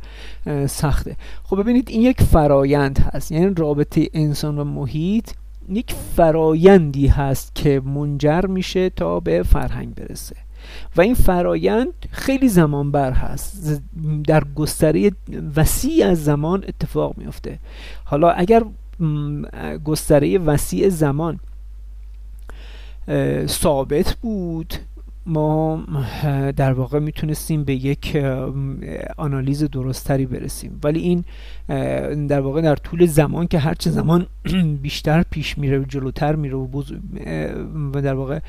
سخته. 0.67 1.15
خب 1.43 1.61
ببینید 1.61 1.89
این 1.89 2.01
یک 2.01 2.21
فرایند 2.21 2.99
هست. 2.99 3.31
یعنی 3.31 3.53
رابطه 3.57 4.07
انسان 4.13 4.57
و 4.57 4.63
محیط 4.63 5.31
یک 5.69 5.93
فرایندی 6.15 7.07
هست 7.07 7.55
که 7.55 7.81
منجر 7.85 8.45
میشه 8.45 8.89
تا 8.89 9.19
به 9.19 9.43
فرهنگ 9.43 9.95
برسه. 9.95 10.35
و 10.95 11.01
این 11.01 11.13
فرایند 11.13 11.93
خیلی 12.11 12.49
زمان 12.49 12.91
بر 12.91 13.11
هست 13.11 13.81
در 14.27 14.43
گستره 14.55 15.11
وسیع 15.55 16.07
از 16.07 16.23
زمان 16.23 16.63
اتفاق 16.67 17.17
میفته 17.17 17.59
حالا 18.03 18.31
اگر 18.31 18.63
گستره 19.85 20.37
وسیع 20.37 20.89
زمان 20.89 21.39
ثابت 23.47 24.17
بود 24.21 24.73
ما 25.25 25.83
در 26.55 26.73
واقع 26.73 26.99
می‌تونستیم 26.99 27.63
به 27.63 27.73
یک 27.73 28.17
آنالیز 29.17 29.63
درستری 29.63 30.25
برسیم. 30.25 30.79
ولی 30.83 30.99
این 30.99 31.25
در 32.27 32.39
واقع 32.39 32.61
در 32.61 32.75
طول 32.75 33.05
زمان 33.05 33.47
که 33.47 33.59
هرچه 33.59 33.89
زمان 33.89 34.27
بیشتر 34.83 35.23
پیش 35.29 35.57
میره 35.57 35.79
و 35.79 35.83
جلوتر 35.83 36.35
میره 36.35 36.55
و, 36.55 36.83
و 37.93 38.01
در 38.01 38.13
واقع 38.13 38.39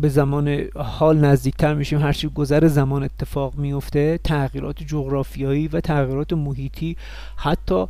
به 0.00 0.08
زمان 0.08 0.64
حال 0.76 1.18
نزدیکتر 1.18 1.74
میشیم 1.74 1.98
هرچی 1.98 2.28
گذر 2.28 2.66
زمان 2.66 3.02
اتفاق 3.02 3.54
میفته 3.56 4.18
تغییرات 4.24 4.82
جغرافیایی 4.82 5.68
و 5.68 5.80
تغییرات 5.80 6.32
محیطی 6.32 6.96
حتی 7.36 7.84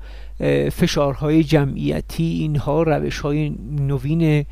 فشارهای 0.72 1.44
جمعیتی 1.44 2.24
اینها 2.24 2.82
روش 2.82 3.18
های 3.18 3.50
نوین 3.80 4.44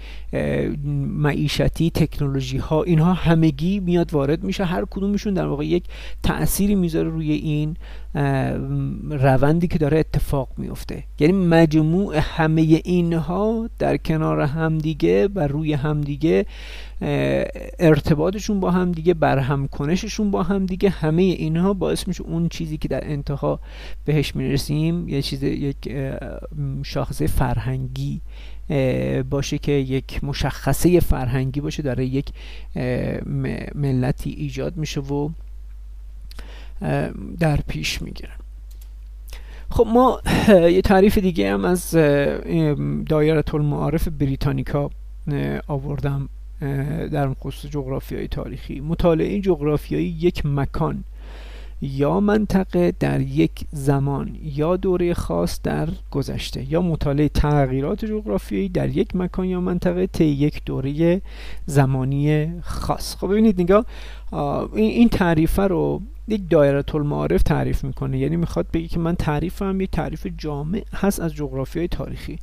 معیشتی 1.16 1.90
تکنولوژی 1.90 2.58
ها 2.58 2.82
اینها 2.96 3.14
همگی 3.14 3.80
میاد 3.80 4.12
وارد 4.12 4.44
میشه. 4.44 4.64
هر 4.64 4.84
کدومشون 4.90 5.34
در 5.34 5.46
واقع 5.46 5.66
یک 5.66 5.84
تأثیری 6.22 6.74
می‌ذاره 6.74 7.08
روی 7.08 7.32
این 7.32 7.76
روندی 9.10 9.68
که 9.68 9.78
داره 9.78 9.98
اتفاق 9.98 10.48
میفته. 10.56 11.04
یعنی 11.20 11.32
مجموع 11.32 12.16
همه 12.16 12.62
اینها 12.84 13.70
در 13.78 13.96
کنار 13.96 14.40
همدیگه 14.40 15.28
و 15.34 15.46
روی 15.46 15.72
همدیگه 15.72 16.46
ارتباطشون 17.78 18.60
با 18.60 18.70
همدیگه 18.70 19.14
برهم 19.14 19.68
کنششون 19.68 20.30
با 20.30 20.42
همدیگه 20.42 20.90
همه 20.90 21.22
اینها 21.22 21.74
باعث 21.74 22.08
میشه 22.08 22.22
اون 22.22 22.48
چیزی 22.48 22.78
که 22.78 22.88
در 22.88 23.04
انتها 23.04 23.60
بهش 24.04 24.36
می‌رسیم 24.36 25.08
یه 25.08 25.22
چیز 25.22 25.42
یک 25.42 25.76
شاخصه 26.82 27.26
فرهنگی 27.26 28.20
باشه 29.30 29.58
که 29.58 29.72
یک 29.72 30.24
مشخصه 30.24 31.00
فرهنگی 31.00 31.60
باشه 31.60 31.82
داره 31.82 32.04
یک 32.04 32.26
ملتی 33.74 34.30
ایجاد 34.30 34.76
میشه 34.76 35.00
و 35.00 35.28
در 37.38 37.56
پیش 37.56 38.02
می‌گیرن 38.02 38.36
خب 39.70 39.86
ما 39.86 40.20
یه 40.48 40.82
تعریف 40.82 41.18
دیگه 41.18 41.52
هم 41.52 41.64
از 41.64 41.90
دایره 43.08 43.54
المعارف 43.54 44.08
بریتانیکا 44.08 44.90
آوردم 45.66 46.28
در 47.12 47.34
خصوص 47.34 47.70
جغرافیای 47.70 48.28
تاریخی. 48.28 48.80
مطالعه 48.80 49.40
جغرافیایی 49.40 50.16
یک 50.20 50.46
مکان. 50.46 51.04
یا 51.82 52.20
منطقه 52.20 52.94
در 53.00 53.20
یک 53.20 53.64
زمان 53.72 54.36
یا 54.42 54.76
دوره 54.76 55.14
خاص 55.14 55.60
در 55.62 55.88
گذشته 56.10 56.72
یا 56.72 56.82
مطالعه 56.82 57.28
تغییرات 57.28 58.04
جغرافیایی 58.04 58.68
در 58.68 58.88
یک 58.88 59.16
مکان 59.16 59.46
یا 59.46 59.60
منطقه 59.60 60.06
طی 60.06 60.24
یک 60.24 60.62
دوره 60.64 61.22
زمانی 61.66 62.52
خاص. 62.60 63.16
خب 63.16 63.26
ببینید 63.26 63.60
نگاه 63.60 63.86
این 64.74 65.08
تعریفه 65.08 65.62
رو 65.62 66.02
یک 66.28 66.42
دایره 66.50 66.94
المعارف 66.94 67.42
تعریف 67.42 67.84
می‌کنه. 67.84 68.18
یعنی 68.18 68.36
می‌خواد 68.36 68.66
بگه 68.72 68.88
که 68.88 68.98
من 68.98 69.14
تعریفم 69.14 69.80
یک 69.80 69.90
تعریف 69.90 70.26
جامع 70.38 70.84
هست 70.94 71.20
از 71.20 71.34
جغرافیای 71.34 71.88
تاریخی. 71.88 72.38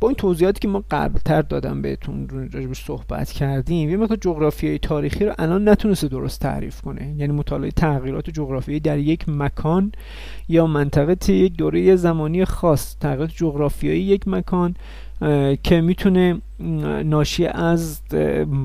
با 0.00 0.08
این 0.08 0.16
توضیحاتی 0.16 0.60
که 0.60 0.68
ما 0.68 0.84
قبلتر 0.90 1.42
دادم 1.42 1.82
بهتون 1.82 2.28
راجبش 2.52 2.84
صحبت 2.84 3.32
کردیم 3.32 3.90
یه 3.90 3.96
مقدار 3.96 4.18
جغرافیای 4.20 4.78
تاریخی 4.78 5.24
رو 5.24 5.34
الان 5.38 5.68
نتونسته 5.68 6.08
درست 6.08 6.40
تعریف 6.40 6.80
کنه. 6.80 7.14
یعنی 7.18 7.32
مطالعه 7.32 7.70
تغییرات 7.70 8.30
جغرافیایی 8.30 8.80
در 8.80 8.98
یک 8.98 9.28
مکان 9.28 9.92
یا 10.48 10.66
منطقه 10.66 11.32
یک 11.32 11.56
دوره 11.56 11.96
زمانی 11.96 12.44
خاص 12.44 12.96
تغییرات 13.00 13.30
جغرافیایی 13.30 14.02
یک 14.02 14.28
مکان 14.28 14.74
که 15.62 15.80
می‌تونه 15.80 16.40
ناشی 17.04 17.46
از 17.46 18.00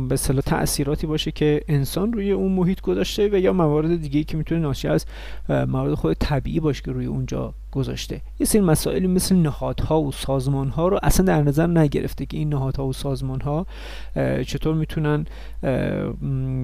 به 0.09 0.15
صلاح 0.15 0.41
تاثیراتی 0.41 1.07
باشه 1.07 1.31
که 1.31 1.61
انسان 1.67 2.13
روی 2.13 2.31
اون 2.31 2.51
محیط 2.51 2.81
گذاشته 2.81 3.29
و 3.31 3.35
یا 3.35 3.53
موارد 3.53 4.01
دیگه 4.01 4.23
که 4.23 4.37
می‌تونه 4.37 4.61
ناشی 4.61 4.87
از 4.87 5.05
موارد 5.49 5.93
خود 5.93 6.13
طبیعی 6.13 6.59
باشه 6.59 6.81
که 6.83 6.91
روی 6.91 7.05
اونجا 7.05 7.53
گذاشته. 7.71 8.21
یه 8.39 8.45
سری 8.45 8.61
مسائلی 8.61 9.07
مثل 9.07 9.35
نهادها 9.35 10.01
و 10.01 10.11
سازمانها 10.11 10.87
رو 10.87 10.99
اصلا 11.03 11.25
در 11.25 11.41
نظر 11.41 11.67
نگرفته 11.67 12.25
که 12.25 12.37
این 12.37 12.49
نهادها 12.49 12.87
و 12.87 12.93
سازمانها 12.93 13.67
چطور 14.47 14.75
می‌تونن 14.75 15.25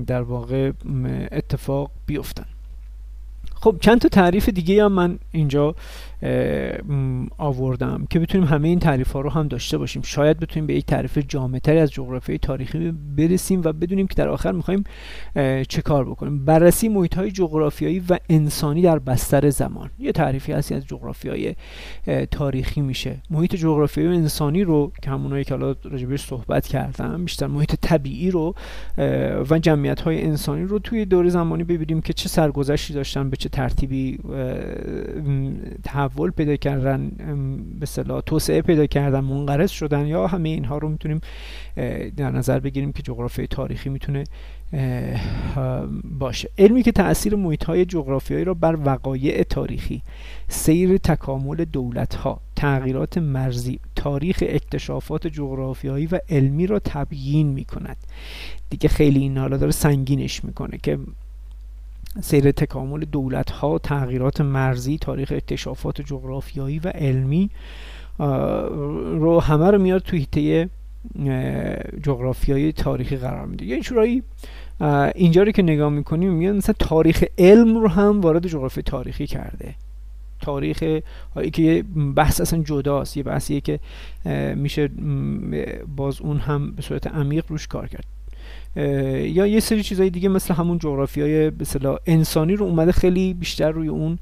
در 0.07 0.21
واقع 0.21 0.71
اتفاق 1.31 1.91
بیفتن. 2.05 2.45
خب 3.55 3.75
چند 3.81 4.01
تا 4.01 4.09
تعریف 4.09 4.49
دیگه 4.49 4.85
هم 4.85 4.91
من 4.91 5.19
اینجا 5.31 5.75
آوردم 7.37 8.05
که 8.09 8.19
بتونیم 8.19 8.47
همه 8.47 8.67
این 8.67 8.79
تعریف 8.79 9.11
ها 9.11 9.21
رو 9.21 9.29
هم 9.29 9.47
داشته 9.47 9.77
باشیم. 9.77 10.01
شاید 10.01 10.39
بتونیم 10.39 10.67
به 10.67 10.73
یک 10.73 10.85
تعریف 10.85 11.17
جامعتری 11.27 11.79
از 11.79 11.91
جغرافیای 11.91 12.37
تاریخی 12.37 12.93
برسیم 13.17 13.61
و 13.63 13.73
بدونیم 13.73 14.07
که 14.07 14.15
در 14.15 14.29
آخر 14.29 14.51
می‌خوایم 14.51 14.83
چه 15.67 15.81
کار 15.81 16.05
بکنیم. 16.05 16.45
بررسی 16.45 16.89
محیط 16.89 17.15
های 17.15 17.31
جغرافیایی 17.31 18.03
و 18.09 18.17
انسانی 18.29 18.81
در 18.81 18.99
بستر 18.99 19.49
زمان. 19.49 19.89
یه 19.99 20.11
تعریفی 20.11 20.51
هستی 20.51 20.75
از 20.75 20.85
جغرافیای 20.85 21.55
تاریخی 22.31 22.81
میشه. 22.81 23.21
محیط 23.29 23.55
جغرافیایی 23.55 24.09
و 24.09 24.13
انسانی 24.13 24.63
رو 24.63 24.91
که 25.01 25.11
همونایی 25.11 25.43
که 25.43 25.53
حالا 25.53 25.75
راجبش 25.83 26.25
صحبت 26.25 26.67
کردم 26.67 27.23
بیشتر 27.23 27.47
محیط 27.47 27.75
طبیعی 27.81 28.31
رو 28.31 28.55
و 29.49 29.59
جمعیت 29.59 30.01
های 30.01 30.23
انسانی 30.23 30.63
رو 30.63 30.79
توی 30.79 31.05
دور 31.05 31.29
زمانی 31.29 31.63
ببینیم 31.63 32.01
که 32.01 32.13
چه 32.13 32.29
سرگذشتی 32.29 32.93
داشتن 32.93 33.29
به 33.29 33.37
چه 33.37 33.49
ترتیبی 33.49 34.19
تحول 36.13 36.31
پیدا 36.31 36.55
کردن 36.55 37.11
به 37.79 37.85
صلاح 37.85 38.21
توسعه 38.21 38.61
پیدا 38.61 38.85
کردن 38.85 39.19
منقرض 39.19 39.71
شدن 39.71 40.07
یا 40.07 40.27
همه 40.27 40.49
اینها 40.49 40.77
رو 40.77 40.89
می‌تونیم 40.89 41.21
در 42.17 42.31
نظر 42.31 42.59
بگیریم 42.59 42.91
که 42.91 43.03
جغرافی 43.03 43.47
تاریخی 43.47 43.89
می‌تونه 43.89 44.23
باشه. 46.03 46.49
علمی 46.57 46.83
که 46.83 46.91
تاثیر 46.91 47.35
محیط 47.35 47.63
های 47.63 47.85
جغرافیایی 47.85 48.43
را 48.43 48.53
بر 48.53 48.77
وقایع 48.85 49.43
تاریخی 49.43 50.01
سیر 50.47 50.97
تکامل 50.97 51.65
دولت 51.65 52.15
ها 52.15 52.41
تغییرات 52.55 53.17
مرزی 53.17 53.79
تاریخ 53.95 54.43
اکتشافات 54.47 55.27
جغرافیایی 55.27 56.05
و 56.05 56.19
علمی 56.29 56.67
را 56.67 56.79
تبیین 56.79 57.47
می 57.47 57.65
کند 57.65 57.97
دیگه 58.69 58.89
خیلی 58.89 59.19
این 59.19 59.37
حالا 59.37 59.57
داره 59.57 59.71
سنگینش 59.71 60.45
می‌کنه 60.45 60.77
که 60.83 60.99
سیر 62.21 62.51
تکامل 62.51 63.05
دولت 63.05 63.51
ها 63.51 63.79
تغییرات 63.79 64.41
مرزی 64.41 64.97
تاریخ 64.97 65.31
اکتشافات 65.35 66.01
جغرافیایی 66.01 66.79
و 66.79 66.87
علمی 66.87 67.49
رو 69.19 69.39
همه 69.39 69.71
رو 69.71 69.81
میاد 69.81 70.01
توی 70.01 70.19
هیته 70.19 70.69
جغرافیای 72.03 72.71
تاریخی 72.71 73.17
قرار 73.17 73.45
میده. 73.45 73.65
یه 73.65 73.79
جورایی 73.79 74.23
اینجا 75.15 75.43
رو 75.43 75.51
که 75.51 75.61
نگاه 75.61 75.89
می‌کنیم 75.89 76.33
میگن 76.33 76.51
مثلا 76.51 76.75
تاریخ 76.79 77.23
علم 77.37 77.77
رو 77.77 77.87
هم 77.87 78.21
وارد 78.21 78.47
جغرافی 78.47 78.81
تاریخی 78.81 79.27
کرده. 79.27 79.75
تاریخ 80.41 81.01
که 81.53 81.83
بحث 82.15 82.41
اصلا 82.41 82.63
جداست 82.63 83.17
یه 83.17 83.23
بحثیه 83.23 83.61
که 83.61 83.79
میشه 84.55 84.89
باز 85.95 86.21
اون 86.21 86.37
هم 86.37 86.71
به 86.71 86.81
صورت 86.81 87.07
عمیق 87.07 87.45
روش 87.49 87.67
کار 87.67 87.87
کرد. 87.87 88.05
یا 88.75 89.47
یه 89.47 89.59
سری 89.59 89.83
چیزهای 89.83 90.09
دیگه 90.09 90.29
مثل 90.29 90.53
همون 90.53 90.77
جغرافی 90.77 91.21
های 91.21 91.51
انسانی 92.05 92.55
رو 92.55 92.65
اومده 92.65 92.91
خیلی 92.91 93.33
بیشتر 93.33 93.71
روی 93.71 93.87
اون 93.87 94.19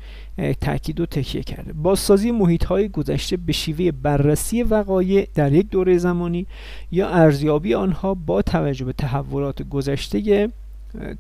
تاکید 0.62 1.00
و 1.00 1.06
تکیه 1.06 1.44
کرده. 1.44 1.74
بازسازی 1.74 2.32
محیط 2.32 2.66
های 2.66 2.90
گذشته 2.90 3.38
به 3.38 3.54
شیوه 3.54 3.92
بررسی 3.92 4.64
وقایع 4.64 5.28
در 5.36 5.54
یک 5.54 5.70
دوره 5.70 5.98
زمانی 5.98 6.48
یا 6.92 7.10
ارزیابی 7.10 7.74
آنها 7.74 8.14
با 8.14 8.42
توجه 8.42 8.86
به 8.86 8.94
تحولات 8.94 9.62
گذشته 9.62 10.50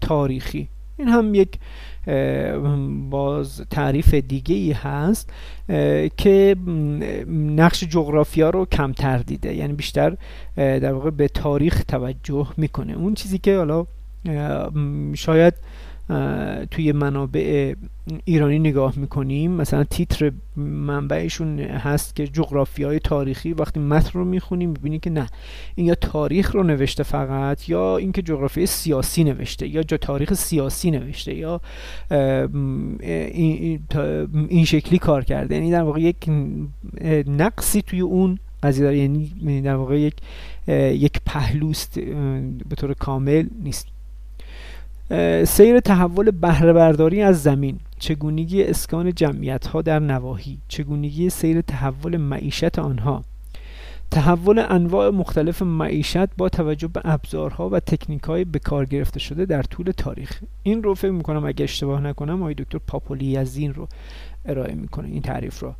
تاریخی. 0.01 0.67
این 1.01 1.09
هم 1.09 1.35
یک 1.35 1.59
باز 3.09 3.61
تعریف 3.69 4.13
دیگه 4.13 4.55
ای 4.55 4.71
هست 4.71 5.33
که 6.17 6.55
نقش 7.55 7.83
جغرافیا 7.83 8.49
رو 8.49 8.65
کمتر 8.65 9.17
دیده. 9.17 9.55
یعنی 9.55 9.73
بیشتر 9.73 10.17
در 10.55 10.93
واقع 10.93 11.09
به 11.09 11.27
تاریخ 11.27 11.83
توجه 11.83 12.47
می‌کنه. 12.57 12.93
اون 12.93 13.13
چیزی 13.13 13.37
که 13.37 13.57
حالا 13.57 13.85
شاید 15.15 15.53
توی 16.71 16.91
منابع 16.91 17.73
ایرانی 18.25 18.59
نگاه 18.59 18.93
می‌کنیم. 18.97 19.51
مثلا 19.51 19.83
تیتر 19.83 20.31
منبعشون 20.57 21.59
هست 21.59 22.15
که 22.15 22.27
جغرافی 22.27 22.83
های 22.83 22.99
تاریخی 22.99 23.53
وقتی 23.53 23.79
متن 23.79 24.19
رو 24.19 24.25
می‌خونیم 24.25 24.69
می‌بینی 24.69 24.99
که 24.99 25.09
نه 25.09 25.27
این 25.75 25.87
یا 25.87 25.95
تاریخ 25.95 26.55
رو 26.55 26.63
نوشته 26.63 27.03
فقط 27.03 27.69
یا 27.69 27.97
اینکه 27.97 28.21
جغرافی 28.21 28.65
سیاسی 28.65 29.23
نوشته 29.23 29.67
یا 29.67 29.83
جا 29.83 29.97
تاریخ 29.97 30.33
سیاسی 30.33 30.91
نوشته 30.91 31.33
یا 31.33 31.61
این 34.49 34.65
شکلی 34.65 34.99
کار 34.99 35.23
کرده. 35.23 35.55
یعنی 35.55 35.71
در 35.71 35.83
واقع 35.83 36.01
یک 36.01 36.29
نقصی 37.27 37.81
توی 37.81 37.99
اون 37.99 38.39
قضیه 38.63 38.83
داره 38.83 38.97
یعنی 38.97 39.61
در 39.61 39.75
واقع 39.75 39.99
یک 39.99 40.15
یک 41.01 41.21
پهلوست 41.25 41.99
به 42.69 42.75
طور 42.77 42.93
کامل 42.93 43.45
نیست. 43.63 43.87
سیر 45.45 45.79
تحول 45.79 46.31
بهره 46.31 46.73
برداری 46.73 47.21
از 47.21 47.43
زمین 47.43 47.79
چگونگی 47.99 48.63
اسکان 48.63 49.13
جمعیت 49.13 49.67
ها 49.67 49.81
در 49.81 49.99
نواحی 49.99 50.57
چگونگی 50.67 51.29
سیر 51.29 51.61
تحول 51.61 52.17
معیشت 52.17 52.79
آنها. 52.79 53.23
تحول 54.11 54.65
انواع 54.69 55.09
مختلف 55.09 55.61
معیشت 55.61 56.35
با 56.37 56.49
توجه 56.49 56.87
به 56.87 57.01
ابزارها 57.03 57.69
و 57.69 57.79
تکنیک 57.79 58.23
های 58.23 58.45
به 58.45 58.59
کار 58.59 58.85
گرفته 58.85 59.19
شده 59.19 59.45
در 59.45 59.63
طول 59.63 59.91
تاریخ. 59.97 60.39
این 60.63 60.83
رو 60.83 60.93
فکر 60.93 61.11
می‌کنم 61.11 61.45
اگه 61.45 61.63
اشتباه 61.63 62.01
نکنم 62.01 62.41
آقای 62.41 62.53
دکتر 62.53 62.79
پاپولی 62.87 63.37
این 63.37 63.73
رو 63.73 63.87
ارائه 64.45 64.75
می‌کنه 64.75 65.07
این 65.07 65.21
تعریف 65.21 65.59
رو 65.59 65.73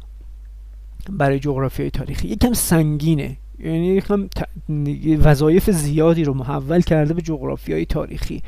برای 1.09 1.39
جغرافیای 1.39 1.89
تاریخی 1.89 2.27
یکم 2.27 2.53
سنگینه. 2.53 3.38
یعنی 3.59 3.88
یکم 3.88 4.29
وظایف 5.23 5.69
زیادی 5.69 6.23
رو 6.23 6.33
محول 6.33 6.81
کرده 6.81 7.13
به 7.13 7.21
جغرافیای 7.21 7.85
تاریخی. 7.85 8.43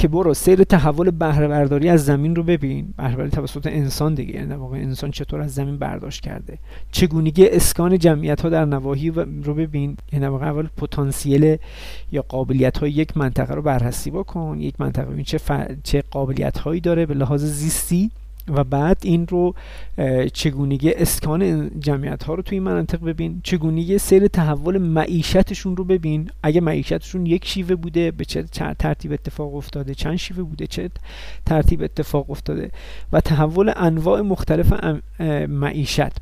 که 0.00 0.08
برو 0.08 0.34
سیر 0.34 0.64
تحول 0.64 1.10
بهره 1.10 1.48
برداری 1.48 1.88
از 1.88 2.04
زمین 2.04 2.36
رو 2.36 2.42
ببین. 2.42 2.94
بهره 2.96 3.28
توسط 3.28 3.66
انسان 3.66 4.14
دیگه. 4.14 4.34
یعنی 4.34 4.54
واقع 4.54 4.76
انسان 4.76 5.10
چطور 5.10 5.40
از 5.40 5.54
زمین 5.54 5.78
برداشت 5.78 6.22
کرده. 6.22 6.58
چگونگی 6.92 7.48
اسکان 7.48 7.98
جمعیت 7.98 8.40
ها 8.40 8.48
در 8.48 8.64
نواحی 8.64 9.10
رو 9.44 9.54
ببین. 9.54 9.96
یعنی 10.12 10.26
واقع 10.26 10.46
اول 10.46 10.68
پتانسیل 10.76 11.56
یا 12.12 12.24
قابلیت 12.28 12.78
های 12.78 12.90
یک 12.90 13.16
منطقه 13.16 13.54
رو 13.54 13.62
بررسی 13.62 14.10
بکن. 14.10 14.56
یک 14.60 14.74
منطقه 14.78 15.22
چه, 15.22 15.38
چه 15.84 16.02
قابلیت 16.10 16.58
هایی 16.58 16.80
داره. 16.80 17.06
به 17.06 17.14
لحاظ 17.14 17.44
زیستی 17.44 18.10
و 18.54 18.64
بعد 18.64 18.98
این 19.02 19.26
رو 19.26 19.54
چگونگی 20.32 20.92
اسکان 20.92 21.70
جمعیت 21.80 22.22
ها 22.22 22.34
رو 22.34 22.42
توی 22.42 22.56
این 22.56 22.62
مناطق 22.62 23.04
ببین 23.04 23.40
چگونگی 23.44 23.98
سیر 23.98 24.28
تحول 24.28 24.78
معیشتشون 24.78 25.76
رو 25.76 25.84
ببین. 25.84 26.30
اگه 26.42 26.60
معیشتشون 26.60 27.26
یک 27.26 27.46
شیوه 27.46 27.74
بوده 27.74 28.10
به 28.10 28.24
چه 28.24 28.42
ترتیب 28.78 29.12
اتفاق 29.12 29.54
افتاده 29.54 29.94
چند 29.94 30.16
شیوه 30.16 30.42
بوده 30.42 30.66
چه 30.66 30.90
ترتیب 31.46 31.82
اتفاق 31.82 32.30
افتاده 32.30 32.70
و 33.12 33.20
تحول 33.20 33.72
انواع 33.76 34.20
مختلف 34.20 34.72
معیشت 35.48 36.16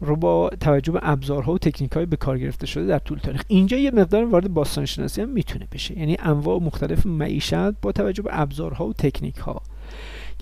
رو 0.00 0.16
با 0.16 0.50
توجه 0.60 0.92
به 0.92 1.00
ابزارها 1.02 1.52
و 1.52 1.58
تکنیک 1.58 1.92
های 1.92 2.06
به 2.06 2.16
کار 2.16 2.38
گرفته 2.38 2.66
شده 2.66 2.86
در 2.86 2.98
طول 2.98 3.18
تاریخ. 3.18 3.42
اینجا 3.48 3.76
یه 3.76 3.90
مقدار 3.90 4.24
وارد 4.24 4.54
باستان 4.54 4.84
شناسی 4.84 5.22
هم 5.22 5.28
می‌تونه 5.28 5.66
بشه. 5.72 5.98
یعنی 5.98 6.16
انواع 6.20 6.58
مختلف 6.62 7.06
معیشت 7.06 7.70
با 7.82 7.92
توجه 7.92 8.22
به 8.22 8.30
ابزارها 8.32 8.86
و 8.86 8.92
تکنیک 8.92 9.36
ها 9.36 9.62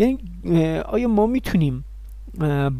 یعنی 0.00 0.18
آیا 0.78 1.08
ما 1.08 1.26
می‌تونیم 1.26 1.84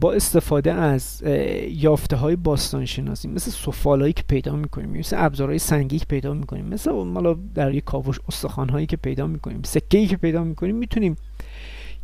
با 0.01 0.13
استفاده 0.13 0.73
از 0.73 1.23
یافته 1.69 2.17
های 2.17 2.37
باستان 2.37 2.87
شناسی 2.87 3.29
مثل 3.29 3.51
سفال 3.51 4.01
هایی 4.01 4.13
که 4.13 4.23
پیدا 4.29 4.57
می‌کنیم 4.57 4.91
مثل 4.91 5.17
ابزارهای 5.19 5.59
سنگی 5.59 5.99
که 5.99 6.05
پیدا 6.05 6.35
می‌کنیم 6.35 6.67
مثل 6.67 6.91
مالا 6.93 7.37
در 7.55 7.75
یک 7.75 7.85
کاوش 7.85 8.19
استخوان 8.29 8.69
هایی 8.69 8.87
که 8.87 8.97
پیدا 8.97 9.27
می‌کنیم 9.27 9.63
سکه 9.65 10.07
که 10.07 10.17
پیدا 10.17 10.45
می‌کنیم 10.45 10.77
می‌تونیم 10.77 11.17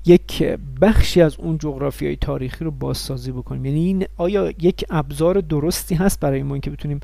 یک 0.07 0.43
بخشی 0.81 1.23
از 1.23 1.37
اون 1.39 1.59
جغرافی 1.59 2.07
های 2.07 2.17
تاریخی 2.17 2.65
رو 2.65 2.71
بازسازی 2.71 3.33
بکنیم؟ 3.33 3.65
یعنی 3.65 3.81
این 3.81 4.07
آیا 4.17 4.51
یک 4.61 4.85
ابزار 4.91 5.41
درستی 5.41 5.95
هست 5.95 6.21
برای 6.21 6.43
ما 6.43 6.59
که 6.59 6.71
بتونیم 6.71 7.01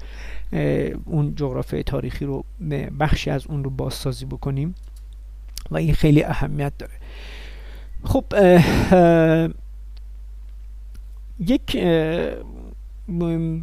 اون 1.05 1.35
جغرافی 1.37 1.83
تاریخی 1.83 2.25
رو 2.25 2.44
بخشی 3.01 3.31
از 3.31 3.46
اون 3.46 3.64
رو 3.64 3.70
بازسازی 3.70 4.25
بکنیم؟ 4.25 4.75
و 5.70 5.77
این 5.77 5.94
خیلی 5.94 6.25
اهمیت 6.25 6.72
داره. 6.79 6.92
خب 8.05 8.25
یک 11.38 11.77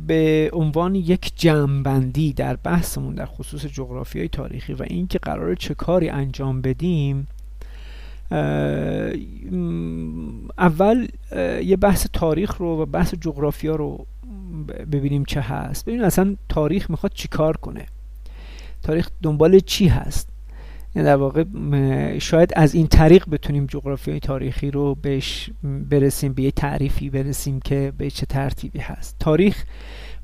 به 0.08 0.50
عنوان 0.54 0.96
یک 0.96 1.32
جمعبندی 1.36 2.34
در 2.34 2.56
بحثمون 2.56 3.16
در 3.16 3.26
خصوص 3.26 3.66
جغرافی 3.66 4.20
های 4.20 4.28
تاریخی 4.28 4.74
و 4.74 4.84
اینکه 4.84 5.20
قرار 5.20 5.56
چه 5.56 5.74
کاری 5.74 6.10
انجام 6.10 6.62
بدیم 6.62 7.28
اول 10.58 11.08
یه 11.64 11.78
بحث 11.78 12.08
تاریخ 12.14 12.58
رو 12.58 12.82
و 12.82 12.86
بحث 12.86 13.14
جغرافیا 13.14 13.76
رو 13.76 14.06
ببینیم 14.92 15.26
چه 15.26 15.42
هست. 15.42 15.86
ببینیم 15.86 16.06
اصلا 16.06 16.36
تاریخ 16.50 16.90
می‌خواد 16.90 17.12
چی 17.14 17.28
کار 17.28 17.58
کنه. 17.58 17.86
تاریخ 18.84 19.10
دنبال 19.22 19.60
چی 19.60 19.88
هست؟ 19.88 20.30
در 20.96 21.16
واقع 21.16 21.44
شاید 22.20 22.54
از 22.56 22.76
این 22.76 22.88
طریق 22.88 23.30
بتونیم 23.30 23.66
جغرافیای 23.66 24.20
تاریخی 24.20 24.72
رو 24.72 24.96
بهش 24.96 25.50
برسیم 25.64 26.34
به 26.34 26.44
یه 26.44 26.52
تعریفی 26.52 27.10
برسیم 27.10 27.60
که 27.60 27.94
به 27.98 28.10
چه 28.10 28.26
ترتیبی 28.26 28.80
هست. 28.80 29.16
تاریخ 29.20 29.64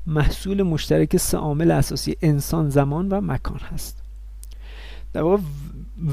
محصول 0.06 0.62
مشترک 0.62 1.16
سه 1.16 1.38
عامل 1.38 1.70
اساسی 1.70 2.16
انسان 2.22 2.70
زمان 2.70 3.08
و 3.08 3.20
مکان 3.20 3.58
هست. 3.58 4.02
در 5.12 5.22
واقع 5.22 5.42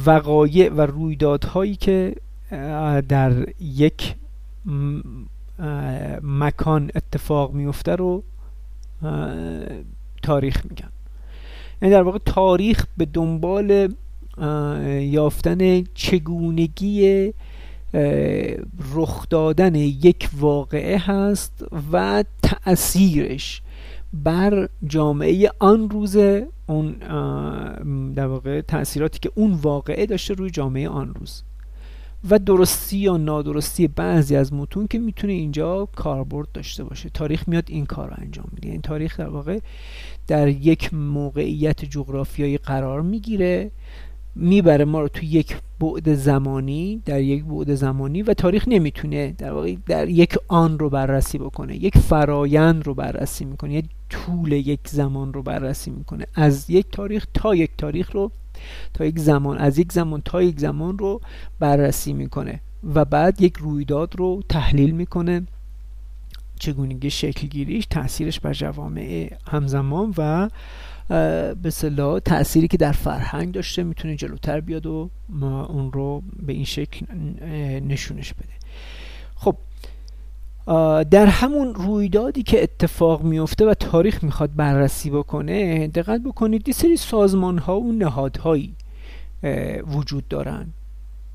وقایع 0.05 0.69
و 0.69 0.81
رویدادهایی 0.81 1.75
که 1.75 2.15
در 3.09 3.45
یک 3.59 4.15
مکان 6.21 6.91
اتفاق 6.95 7.53
میفته 7.53 7.95
رو 7.95 8.23
تاریخ 10.21 10.65
میگن. 10.65 10.89
یعنی 11.81 11.93
در 11.93 12.01
واقع 12.01 12.19
تاریخ 12.25 12.85
به 12.97 13.05
دنبال 13.05 13.93
یافتن 15.01 15.83
چگونگی 15.93 17.33
رخ 18.93 19.29
دادن 19.29 19.75
یک 19.75 20.29
واقعه 20.39 20.97
هست 20.97 21.65
و 21.91 22.23
تأثیرش 22.41 23.61
بر 24.13 24.69
جامعه 24.87 25.49
آن 25.59 25.89
روز 25.89 26.17
اون 26.65 26.91
در 28.13 28.25
واقع 28.25 28.61
تأثیراتی 28.61 29.19
که 29.19 29.31
اون 29.35 29.53
واقعه 29.53 30.05
داشته 30.05 30.33
روی 30.33 30.49
جامعه 30.49 30.89
آن 30.89 31.13
روز. 31.13 31.43
و 32.29 32.39
درستی 32.39 32.97
یا 32.97 33.17
نادرستی 33.17 33.87
بعضی 33.87 34.35
از 34.35 34.53
متون 34.53 34.87
که 34.87 34.99
می‌تونه 34.99 35.33
اینجا 35.33 35.87
کاربرد 35.95 36.47
داشته 36.53 36.83
باشه. 36.83 37.09
تاریخ 37.09 37.49
میاد 37.49 37.65
این 37.67 37.85
کار 37.85 38.09
رو 38.09 38.15
انجام 38.17 38.45
میده. 38.53 38.69
این 38.69 38.81
تاریخ 38.81 39.19
در 39.19 39.29
واقع 39.29 39.59
در 40.27 40.47
یک 40.47 40.93
موقعیت 40.93 41.85
جغرافیایی 41.85 42.57
قرار 42.57 43.01
می‌گیره 43.01 43.71
می‌بره 44.35 44.85
ما 44.85 45.01
رو 45.01 45.07
تو 45.07 45.25
یک 45.25 45.57
بعد 45.79 46.13
زمانی 46.13 47.01
در 47.05 47.21
یک 47.21 47.43
بعد 47.43 47.75
زمانی 47.75 48.21
و 48.21 48.33
تاریخ 48.33 48.67
نمی‌تونه 48.67 49.31
در 49.37 49.53
واقع 49.53 49.75
در 49.85 50.09
یک 50.09 50.35
آن 50.47 50.79
رو 50.79 50.89
بررسی 50.89 51.37
بکنه 51.37 51.75
یک 51.75 51.97
فرایند 51.97 52.87
رو 52.87 52.93
بررسی 52.93 53.45
می‌کنه 53.45 53.73
یک 53.73 53.85
طول 54.09 54.51
یک 54.51 54.79
زمان 54.87 55.33
رو 55.33 55.43
بررسی 55.43 55.91
می‌کنه. 55.91 56.25
از 56.35 56.69
یک 56.69 56.85
تاریخ 56.91 57.27
تا 57.33 57.55
یک 57.55 57.71
تاریخ 57.77 58.11
رو 58.11 58.31
تا 58.93 59.05
یک 59.05 59.19
زمان 59.19 59.57
از 59.57 59.79
یک 59.79 59.91
زمان 59.91 60.21
تا 60.25 60.41
یک 60.41 60.59
زمان 60.59 60.97
رو 60.97 61.21
بررسی 61.59 62.13
می‌کنه 62.13 62.59
و 62.95 63.05
بعد 63.05 63.41
یک 63.41 63.57
رویداد 63.57 64.15
رو 64.15 64.41
تحلیل 64.49 64.91
می‌کنه. 64.91 65.41
چگونگی 66.59 67.09
شکلگیریش 67.09 67.85
تاثیرش 67.85 68.39
بر 68.39 68.53
جوامع 68.53 69.33
همزمان 69.47 70.13
و 70.17 70.49
به 71.07 71.69
صلاح 71.69 72.19
تأثیری 72.19 72.67
که 72.67 72.77
در 72.77 72.91
فرهنگ 72.91 73.53
داشته 73.53 73.83
می‌تونه 73.83 74.15
جلوتر 74.15 74.59
بیاد 74.59 74.85
و 74.85 75.09
ما 75.29 75.65
اون 75.65 75.91
رو 75.91 76.23
به 76.45 76.53
این 76.53 76.65
شکل 76.65 77.05
نشونش 77.87 78.33
بده. 78.33 78.53
خب 79.35 79.55
در 81.03 81.25
همون 81.25 81.75
رویدادی 81.75 82.43
که 82.43 82.63
اتفاق 82.63 83.23
میفته 83.23 83.65
و 83.65 83.73
تاریخ 83.73 84.23
می‌خواد 84.23 84.55
بررسی 84.55 85.09
بکنه 85.09 85.87
دقت 85.87 86.21
بکنید 86.21 86.67
یه 86.67 86.73
سری 86.73 86.97
سازمان 86.97 87.57
ها 87.57 87.79
و 87.79 87.91
نهادهایی 87.91 88.75
وجود 89.87 90.27
دارن. 90.27 90.67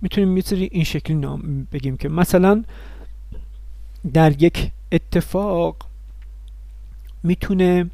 می‌تونیم 0.00 0.36
یه 0.36 0.42
سری 0.42 0.68
این 0.72 0.84
شکلی 0.84 1.16
نام 1.16 1.68
بگیم 1.72 1.96
که 1.96 2.08
مثلا 2.08 2.64
در 4.12 4.42
یک 4.42 4.70
اتفاق 4.92 5.76
می‌تونه 7.22 7.90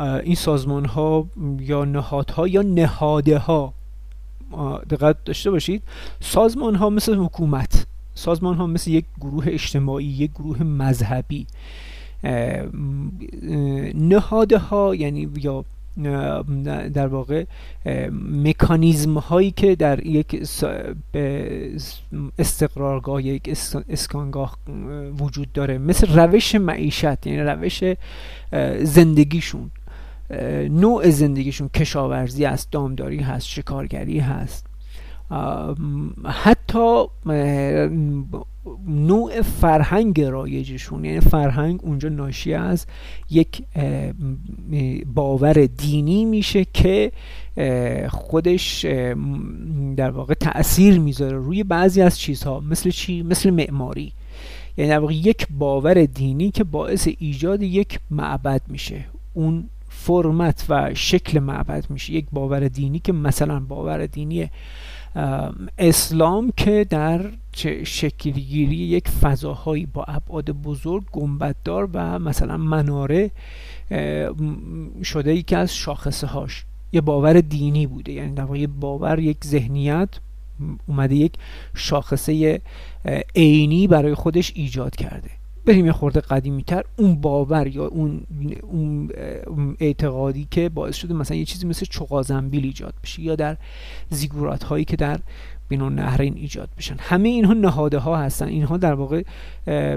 این 0.00 0.34
سازمان 0.34 0.84
ها 0.84 1.26
یا 1.60 1.84
نهادها 1.84 2.48
یا 2.48 2.62
نهاده 2.62 3.38
ها 3.38 3.74
دقت 4.90 5.24
داشته 5.24 5.50
باشید. 5.50 5.82
سازمان 6.20 6.74
ها 6.74 6.90
مثل 6.90 7.14
حکومت 7.14 7.86
سازمان 8.14 8.54
ها 8.54 8.66
مثل 8.66 8.90
یک 8.90 9.04
گروه 9.20 9.44
اجتماعی 9.46 10.06
یک 10.06 10.30
گروه 10.30 10.62
مذهبی. 10.62 11.46
نهاده 13.94 14.58
ها 14.58 14.94
یعنی 14.94 15.28
یا 15.36 15.64
در 16.94 17.06
واقع 17.06 17.44
مکانیزم 18.30 19.18
هایی 19.18 19.50
که 19.50 19.76
در 19.76 20.06
یک 20.06 20.46
استقرارگاه 22.38 23.26
یک 23.26 23.56
اسکانگاه 23.88 24.56
وجود 25.18 25.52
داره. 25.52 25.78
مثل 25.78 26.18
روش 26.18 26.54
معیشت 26.54 27.26
یعنی 27.26 27.38
روش 27.38 27.84
زندگیشون. 28.82 29.70
نوع 30.70 31.10
زندگیشون 31.10 31.68
کشاورزی 31.68 32.44
هست 32.44 32.70
دامداری 32.70 33.18
هست 33.18 33.46
شکارگری 33.46 34.18
هست. 34.18 34.66
حتی 36.24 37.04
نوع 38.86 39.42
فرهنگ 39.42 40.20
رایجشون 40.20 41.04
یعنی 41.04 41.20
فرهنگ 41.20 41.80
اونجا 41.82 42.08
ناشی 42.08 42.54
از 42.54 42.86
یک 43.30 43.62
باور 45.14 45.52
دینی 45.52 46.24
میشه 46.24 46.66
که 46.74 47.12
خودش 48.08 48.84
در 49.96 50.10
واقع 50.10 50.34
تاثیر 50.34 50.98
می‌ذاره 50.98 51.36
روی 51.36 51.64
بعضی 51.64 52.02
از 52.02 52.18
چیزها 52.18 52.60
مثل 52.60 52.90
چی؟ 52.90 53.22
مثل 53.22 53.50
معماری. 53.50 54.12
یعنی 54.76 54.90
در 54.90 54.98
واقع 54.98 55.14
یک 55.14 55.46
باور 55.58 56.04
دینی 56.04 56.50
که 56.50 56.64
باعث 56.64 57.08
ایجاد 57.18 57.62
یک 57.62 58.00
معبد 58.10 58.60
میشه. 58.68 59.04
اون 59.34 59.68
فرمت 59.92 60.66
و 60.68 60.94
شکل 60.94 61.38
معبد 61.38 61.86
میشه. 61.90 62.12
یک 62.12 62.26
باور 62.32 62.68
دینی 62.68 62.98
که 62.98 63.12
مثلا 63.12 63.60
باور 63.60 64.06
دینی 64.06 64.50
اسلام 65.78 66.52
که 66.56 66.86
در 66.90 67.30
شکلگیری 67.84 68.76
یک 68.76 69.08
فضاهایی 69.08 69.86
با 69.86 70.04
ابعاد 70.04 70.50
بزرگ 70.50 71.04
گنبددار 71.12 71.88
و 71.92 72.18
مثلا 72.18 72.56
مناره 72.56 73.30
شده 75.04 75.30
ای 75.30 75.42
که 75.42 75.56
از 75.56 75.74
شاخصه 75.74 76.26
هاش 76.26 76.64
یه 76.92 77.00
باور 77.00 77.40
دینی 77.40 77.86
بوده. 77.86 78.12
یعنی 78.12 78.34
در 78.34 78.44
واقع 78.44 78.66
باور 78.66 79.18
یک 79.18 79.44
ذهنیت 79.44 80.08
اومده 80.86 81.14
یک 81.14 81.32
شاخصه 81.74 82.60
عینی 83.36 83.86
برای 83.86 84.14
خودش 84.14 84.52
ایجاد 84.54 84.96
کرده. 84.96 85.30
بریم 85.70 85.86
یه 85.86 85.92
خورده 85.92 86.20
قدیمی 86.20 86.62
تر 86.62 86.84
اون 86.96 87.20
باور 87.20 87.66
یا 87.66 87.86
اون, 87.86 88.20
اون 88.62 89.76
اعتقادی 89.80 90.46
که 90.50 90.68
باعث 90.68 90.96
شده 90.96 91.14
مثلا 91.14 91.36
یه 91.36 91.44
چیزی 91.44 91.66
مثل 91.66 91.86
چقازنبیل 91.90 92.64
ایجاد 92.64 92.94
بشه 93.02 93.22
یا 93.22 93.36
در 93.36 93.56
زیگورات 94.08 94.62
هایی 94.62 94.84
که 94.84 94.96
در 94.96 95.20
بین 95.68 95.82
نهرین 95.82 96.36
ایجاد 96.36 96.68
بشن. 96.78 96.96
همه 96.98 97.28
اینها 97.28 97.52
نهاده 97.52 97.98
ها 97.98 98.16
هستن. 98.16 98.48
اینها 98.48 98.76
در 98.76 98.94
واقع 98.94 99.22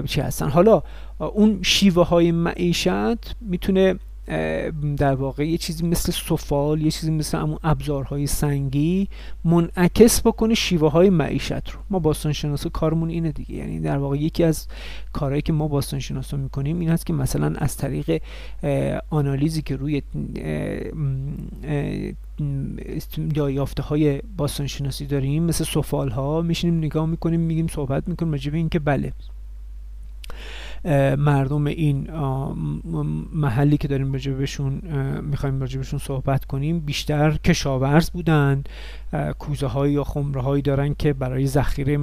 چی 0.06 0.20
هستن؟ 0.20 0.48
حالا 0.48 0.82
اون 1.18 1.58
شیوه 1.62 2.06
های 2.06 2.32
معیشت 2.32 3.36
می‌تونه 3.40 3.94
در 4.96 5.14
واقع 5.14 5.48
یه 5.48 5.58
چیزی 5.58 5.86
مثل 5.86 6.12
سفال 6.12 6.82
یه 6.82 6.90
چیزی 6.90 7.10
مثل 7.10 7.38
همون 7.38 7.58
ابزارهای 7.62 8.26
سنگی 8.26 9.08
منعکس 9.44 10.20
بکنه 10.26 10.54
شیوه 10.54 10.90
های 10.90 11.10
معیشت 11.10 11.52
رو. 11.52 11.80
ما 11.90 11.98
باستان 11.98 12.32
شناسا 12.32 12.68
کارمون 12.70 13.10
اینه 13.10 13.32
دیگه. 13.32 13.54
یعنی 13.54 13.80
در 13.80 13.98
واقع 13.98 14.16
یکی 14.16 14.44
از 14.44 14.66
کارهایی 15.12 15.42
که 15.42 15.52
ما 15.52 15.68
باستان 15.68 16.00
شناسا 16.00 16.36
می‌کنیم 16.36 16.80
این 16.80 16.88
هست 16.88 17.06
که 17.06 17.12
مثلا 17.12 17.54
از 17.58 17.76
طریق 17.76 18.22
آنالیزی 19.10 19.62
که 19.62 19.76
روی 19.76 20.02
یافته 23.50 23.82
های 23.82 24.22
باستان 24.36 24.66
شناسی 24.66 25.06
داریم 25.06 25.42
مثل 25.42 25.64
سفال 25.64 26.10
ها 26.10 26.42
میشینیم 26.42 26.78
نگاه 26.78 27.06
می‌کنیم 27.06 27.40
میگیم 27.40 27.66
صحبت 27.66 28.08
می‌کنیم 28.08 28.54
این 28.54 28.68
که 28.68 28.78
بله. 28.78 29.12
مردم 31.18 31.66
این 31.66 32.10
محلی 33.32 33.76
که 33.76 33.88
داریم 33.88 34.12
راجع 34.12 34.32
بهشون 34.32 34.82
می‌خوایم 35.30 35.60
راجع 35.60 35.78
بهشون 35.78 35.98
صحبت 35.98 36.44
کنیم 36.44 36.80
بیشتر 36.80 37.36
کشاورز 37.44 38.10
بودن. 38.10 38.64
کوزه 39.38 39.66
های 39.66 39.92
یا 39.92 40.04
خمره 40.04 40.40
هایی 40.40 40.62
دارن 40.62 40.94
که 40.94 41.12
برای 41.12 41.46
ذخیره 41.46 41.98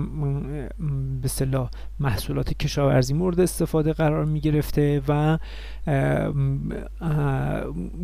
به 1.21 1.27
صلاح 1.27 1.69
محصولات 1.99 2.53
کشاورزی 2.53 3.13
مورد 3.13 3.39
استفاده 3.39 3.93
قرار 3.93 4.25
می 4.25 4.39
گرفته 4.39 5.01
و 5.07 5.37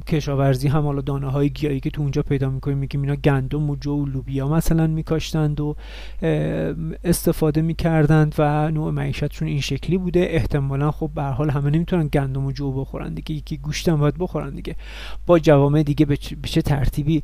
کشاورزی 0.07 0.67
هم 0.67 0.83
حالا 0.83 1.01
دانه 1.01 1.31
های 1.31 1.49
گیاهی 1.49 1.79
که 1.79 1.89
تو 1.89 2.01
اونجا 2.01 2.21
پیدا 2.21 2.49
می‌کنیم 2.49 2.77
میگیم 2.77 3.01
اینا 3.01 3.15
گندم 3.15 3.69
و 3.69 3.75
جو 3.75 4.03
و 4.03 4.05
لوبیا 4.05 4.47
مثلا 4.47 4.87
میکاشتند 4.87 5.59
و 5.59 5.75
استفاده 7.03 7.61
می‌کردند 7.61 8.35
و 8.37 8.71
نوع 8.71 8.91
معیشتشون 8.91 9.47
این 9.47 9.61
شکلی 9.61 9.97
بوده. 9.97 10.27
احتمالا 10.67 10.91
خب 10.91 11.09
به 11.15 11.23
حال 11.23 11.49
همه 11.49 11.69
نمی‌تونن 11.69 12.07
گندم 12.07 12.45
و 12.45 12.51
جو 12.51 12.71
بخورن 12.71 13.13
دیگه 13.13 13.35
یکی 13.35 13.57
گوشت 13.57 13.89
هم 13.89 13.99
باید 13.99 14.17
بخورن 14.17 14.55
دیگه. 14.55 14.75
با 15.25 15.39
جوامع 15.39 15.83
دیگه 15.83 16.05
به 16.05 16.17
چه 16.17 16.61
ترتیبی 16.61 17.23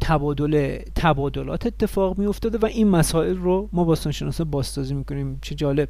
تبادل 0.00 0.78
تبادلات 0.94 1.66
اتفاق 1.66 2.18
می 2.18 2.26
افتاده 2.26 2.58
و 2.58 2.66
این 2.66 2.88
مسائل 2.88 3.36
رو 3.36 3.68
ما 3.72 3.84
باستان 3.84 4.12
شناسا 4.12 4.44
بازسازی 4.44 4.94
می‌کنیم. 4.94 5.38
چه 5.42 5.54
جالب. 5.54 5.88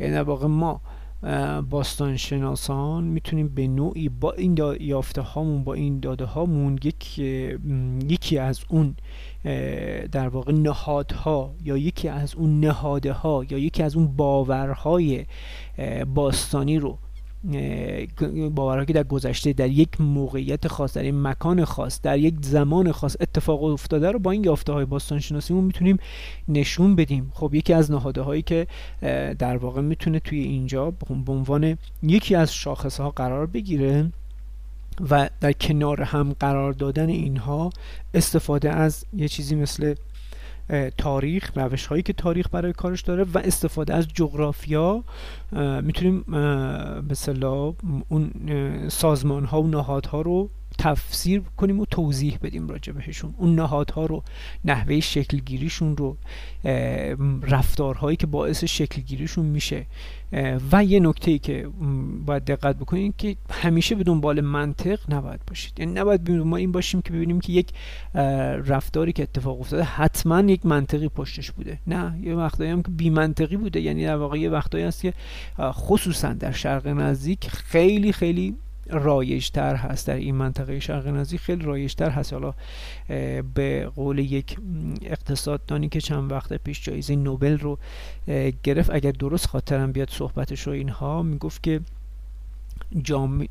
یعنی 0.00 0.16
واقع 0.18 0.46
ما 0.46 0.80
باستان 1.70 2.16
شناسان 2.16 3.04
می‌تونیم 3.04 3.48
به 3.48 3.68
نوعی 3.68 4.08
با 4.08 4.32
این 4.32 4.58
یافته 4.80 5.20
هامون 5.20 5.64
با 5.64 5.74
این 5.74 6.00
داده 6.00 6.24
هامون 6.24 6.78
یک 6.82 7.18
یکی 8.08 8.38
از 8.38 8.60
اون 8.68 8.96
در 10.12 10.28
واقع 10.28 10.52
نهادها 10.52 11.54
یا 11.64 11.76
یکی 11.76 12.08
از 12.08 12.34
اون 12.34 12.60
نهاده 12.60 13.12
ها 13.12 13.44
یا 13.50 13.58
یکی 13.58 13.82
از 13.82 13.96
اون 13.96 14.06
باورهای 14.06 15.26
باستانی 16.14 16.78
رو 16.78 16.98
باورها 18.54 18.84
که 18.84 18.92
در 18.92 19.02
گذشته 19.02 19.52
در 19.52 19.68
یک 19.68 20.00
موقعیت 20.00 20.68
خاص 20.68 20.96
در 20.96 21.04
یک 21.04 21.14
مکان 21.14 21.64
خاص 21.64 22.00
در 22.02 22.18
یک 22.18 22.34
زمان 22.42 22.92
خاص 22.92 23.16
اتفاق 23.20 23.62
افتاده 23.62 24.10
رو 24.10 24.18
با 24.18 24.30
این 24.30 24.44
یافته 24.44 24.72
های 24.72 24.84
باستان 24.84 25.18
شناسیمون 25.18 25.64
می‌تونیم 25.64 25.96
نشون 26.48 26.96
بدیم. 26.96 27.32
خب 27.34 27.54
یکی 27.54 27.72
از 27.72 27.90
نهاده 27.90 28.22
هایی 28.22 28.42
که 28.42 28.66
در 29.38 29.56
واقع 29.56 29.80
می‌تونه 29.80 30.20
توی 30.20 30.38
اینجا 30.38 30.90
به 30.90 31.32
عنوان 31.32 31.78
یکی 32.02 32.34
از 32.34 32.54
شاخص 32.54 33.00
ها 33.00 33.10
قرار 33.10 33.46
بگیره 33.46 34.10
و 35.10 35.30
در 35.40 35.52
کنار 35.52 36.02
هم 36.02 36.32
قرار 36.40 36.72
دادن 36.72 37.08
اینها 37.08 37.70
استفاده 38.14 38.70
از 38.70 39.04
یه 39.16 39.28
چیزی 39.28 39.54
مثل 39.54 39.94
تاریخ 40.98 41.50
روش 41.54 41.86
هایی 41.86 42.02
که 42.02 42.12
تاریخ 42.12 42.46
برای 42.52 42.72
کارش 42.72 43.00
داره 43.00 43.24
و 43.34 43.38
استفاده 43.38 43.94
از 43.94 44.08
جغرافیا 44.08 45.04
می‌تونیم 45.82 46.24
مثلا 47.10 47.74
اون 48.08 48.30
سازمان 48.88 49.44
ها 49.44 49.62
و 49.62 49.66
نهادها 49.66 50.20
رو 50.20 50.50
تفسیر 50.80 51.42
کنیم 51.56 51.80
و 51.80 51.84
توضیح 51.84 52.38
بدیم 52.42 52.68
راجع 52.68 52.92
بهشون. 52.92 53.34
اون 53.38 53.54
نهادها 53.54 54.06
رو 54.06 54.22
نحوه 54.64 55.00
شکلگیریشون 55.00 55.96
رو 55.96 56.16
رفتارهایی 57.42 58.16
که 58.16 58.26
باعث 58.26 58.64
شکلگیریشون 58.64 59.46
میشه. 59.46 59.86
و 60.72 60.84
یه 60.84 61.00
نکته 61.00 61.30
ای 61.30 61.38
که 61.38 61.68
باید 62.26 62.44
دقت 62.44 62.76
بکنید 62.76 63.14
که 63.18 63.36
همیشه 63.50 63.94
به 63.94 64.04
دنبال 64.04 64.40
منطق 64.40 64.98
نباید 65.08 65.40
باشید. 65.46 65.80
یعنی 65.80 65.92
نباید 65.92 66.30
ما 66.30 66.56
این 66.56 66.72
باشیم 66.72 67.02
که 67.02 67.12
ببینیم 67.12 67.40
که 67.40 67.52
یک 67.52 67.68
رفتاری 68.66 69.12
که 69.12 69.22
اتفاق 69.22 69.60
افتاده 69.60 69.82
حتما 69.82 70.40
یک 70.40 70.66
منطقی 70.66 71.08
پشتش 71.08 71.50
بوده. 71.50 71.78
نه 71.86 72.18
یه 72.22 72.34
وقتایی 72.34 72.70
هم 72.70 72.82
که 72.82 72.90
بی 72.90 73.10
منطقی 73.10 73.56
بوده. 73.56 73.80
یعنی 73.80 74.04
در 74.04 74.16
واقع 74.16 74.38
یه 74.38 74.50
وقتایی 74.50 74.84
هست 74.84 75.02
که 75.02 75.14
خصوصا 75.60 76.32
در 76.32 76.52
شرق 76.52 76.88
نزدیک 76.88 77.48
خیلی 77.48 78.12
خیلی 78.12 78.56
رایجتر 78.90 79.74
هست 79.74 80.06
در 80.06 80.14
این 80.14 80.34
منطقه 80.34 80.80
شرق 80.80 81.08
نزدیک 81.08 81.40
خیلی 81.40 81.64
رایجتر 81.64 82.10
هست. 82.10 82.32
حالا 82.32 82.54
به 83.54 83.90
قول 83.96 84.18
یک 84.18 84.56
اقتصاددانی 85.02 85.88
که 85.88 86.00
چند 86.00 86.32
وقت 86.32 86.52
پیش 86.52 86.84
جایزه 86.84 87.16
نوبل 87.16 87.58
رو 87.58 87.78
گرفت 88.62 88.90
اگر 88.90 89.10
درست 89.10 89.46
خاطرم 89.46 89.92
بیاد 89.92 90.10
صحبتش 90.10 90.60
رو 90.60 90.72
اینها 90.72 91.22
می‌گفت 91.22 91.62
که 91.62 91.80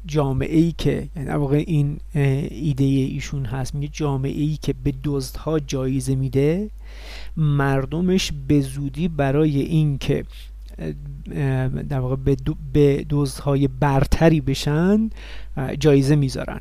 جامعه 0.06 0.58
ای 0.58 0.74
که 0.78 1.10
یعنی 1.16 1.30
واقع 1.30 1.64
این 1.68 2.00
ایده 2.52 2.84
ایشون 2.84 3.46
هست. 3.46 3.76
میگه 3.76 3.88
جامعه 3.88 4.42
ای 4.42 4.58
که 4.62 4.74
به 4.84 4.94
دزدها 5.04 5.60
جایزه 5.60 6.16
میده 6.16 6.70
مردمش 7.38 8.32
به 8.48 8.62
زودی 8.62 9.08
برای 9.08 9.62
اینکه 9.62 10.26
در 11.90 12.00
واقع 12.00 12.16
به 12.74 13.06
دزدهای 13.10 13.68
برتری 13.68 14.42
بشن 14.42 15.10
جایزه 15.80 16.16
می‌ذارن. 16.16 16.60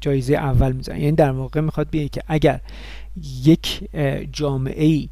جایزه 0.00 0.34
اول 0.34 0.72
می‌ذارن. 0.72 1.00
یعنی 1.00 1.16
در 1.16 1.30
واقع 1.30 1.60
می‌خواد 1.60 1.90
بیه 1.90 2.08
که 2.08 2.22
اگر 2.26 2.60
یک 3.44 3.88
جامعه 4.32 4.84
ای 4.84 5.08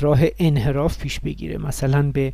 راه 0.00 0.20
انحراف 0.38 0.98
پیش 0.98 1.20
بگیره 1.20 1.58
مثلا 1.58 2.12
به 2.12 2.30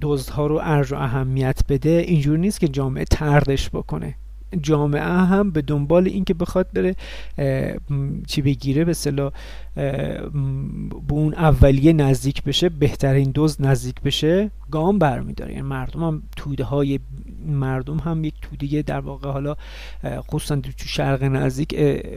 دزدها 0.00 0.46
رو 0.46 0.60
ارج 0.62 0.92
و 0.92 0.96
اهمیت 0.96 1.60
بده 1.68 1.90
اینجور 1.90 2.38
نیست 2.38 2.60
که 2.60 2.68
جامعه 2.68 3.04
تردش 3.04 3.70
بکنه. 3.70 4.14
جامعه 4.62 5.02
هم 5.02 5.50
به 5.50 5.62
دنبال 5.62 6.06
اینکه 6.06 6.34
بخواد 6.34 6.66
بره 6.72 6.96
چی 8.26 8.42
بگیره 8.42 8.84
به 8.84 8.92
صلاح 8.92 9.32
به 9.74 11.12
اون 11.12 11.34
اولیه 11.34 11.92
نزدیک 11.92 12.42
بشه 12.42 12.68
بهترین 12.68 13.30
دوز 13.30 13.60
نزدیک 13.62 14.00
بشه. 14.00 14.50
گام 14.70 14.98
برمیداره. 14.98 15.52
یعنی 15.52 15.62
مردم 15.62 16.02
هم 16.02 16.22
توده 16.36 16.64
های 16.64 17.00
مردم 17.46 17.98
هم 17.98 18.24
یک 18.24 18.34
توده 18.42 18.82
در 18.82 19.00
واقع 19.00 19.30
حالا 19.30 19.56
خصوصا 20.04 20.56
تو 20.56 20.70
شرق 20.76 21.24
نزدیک 21.24 21.74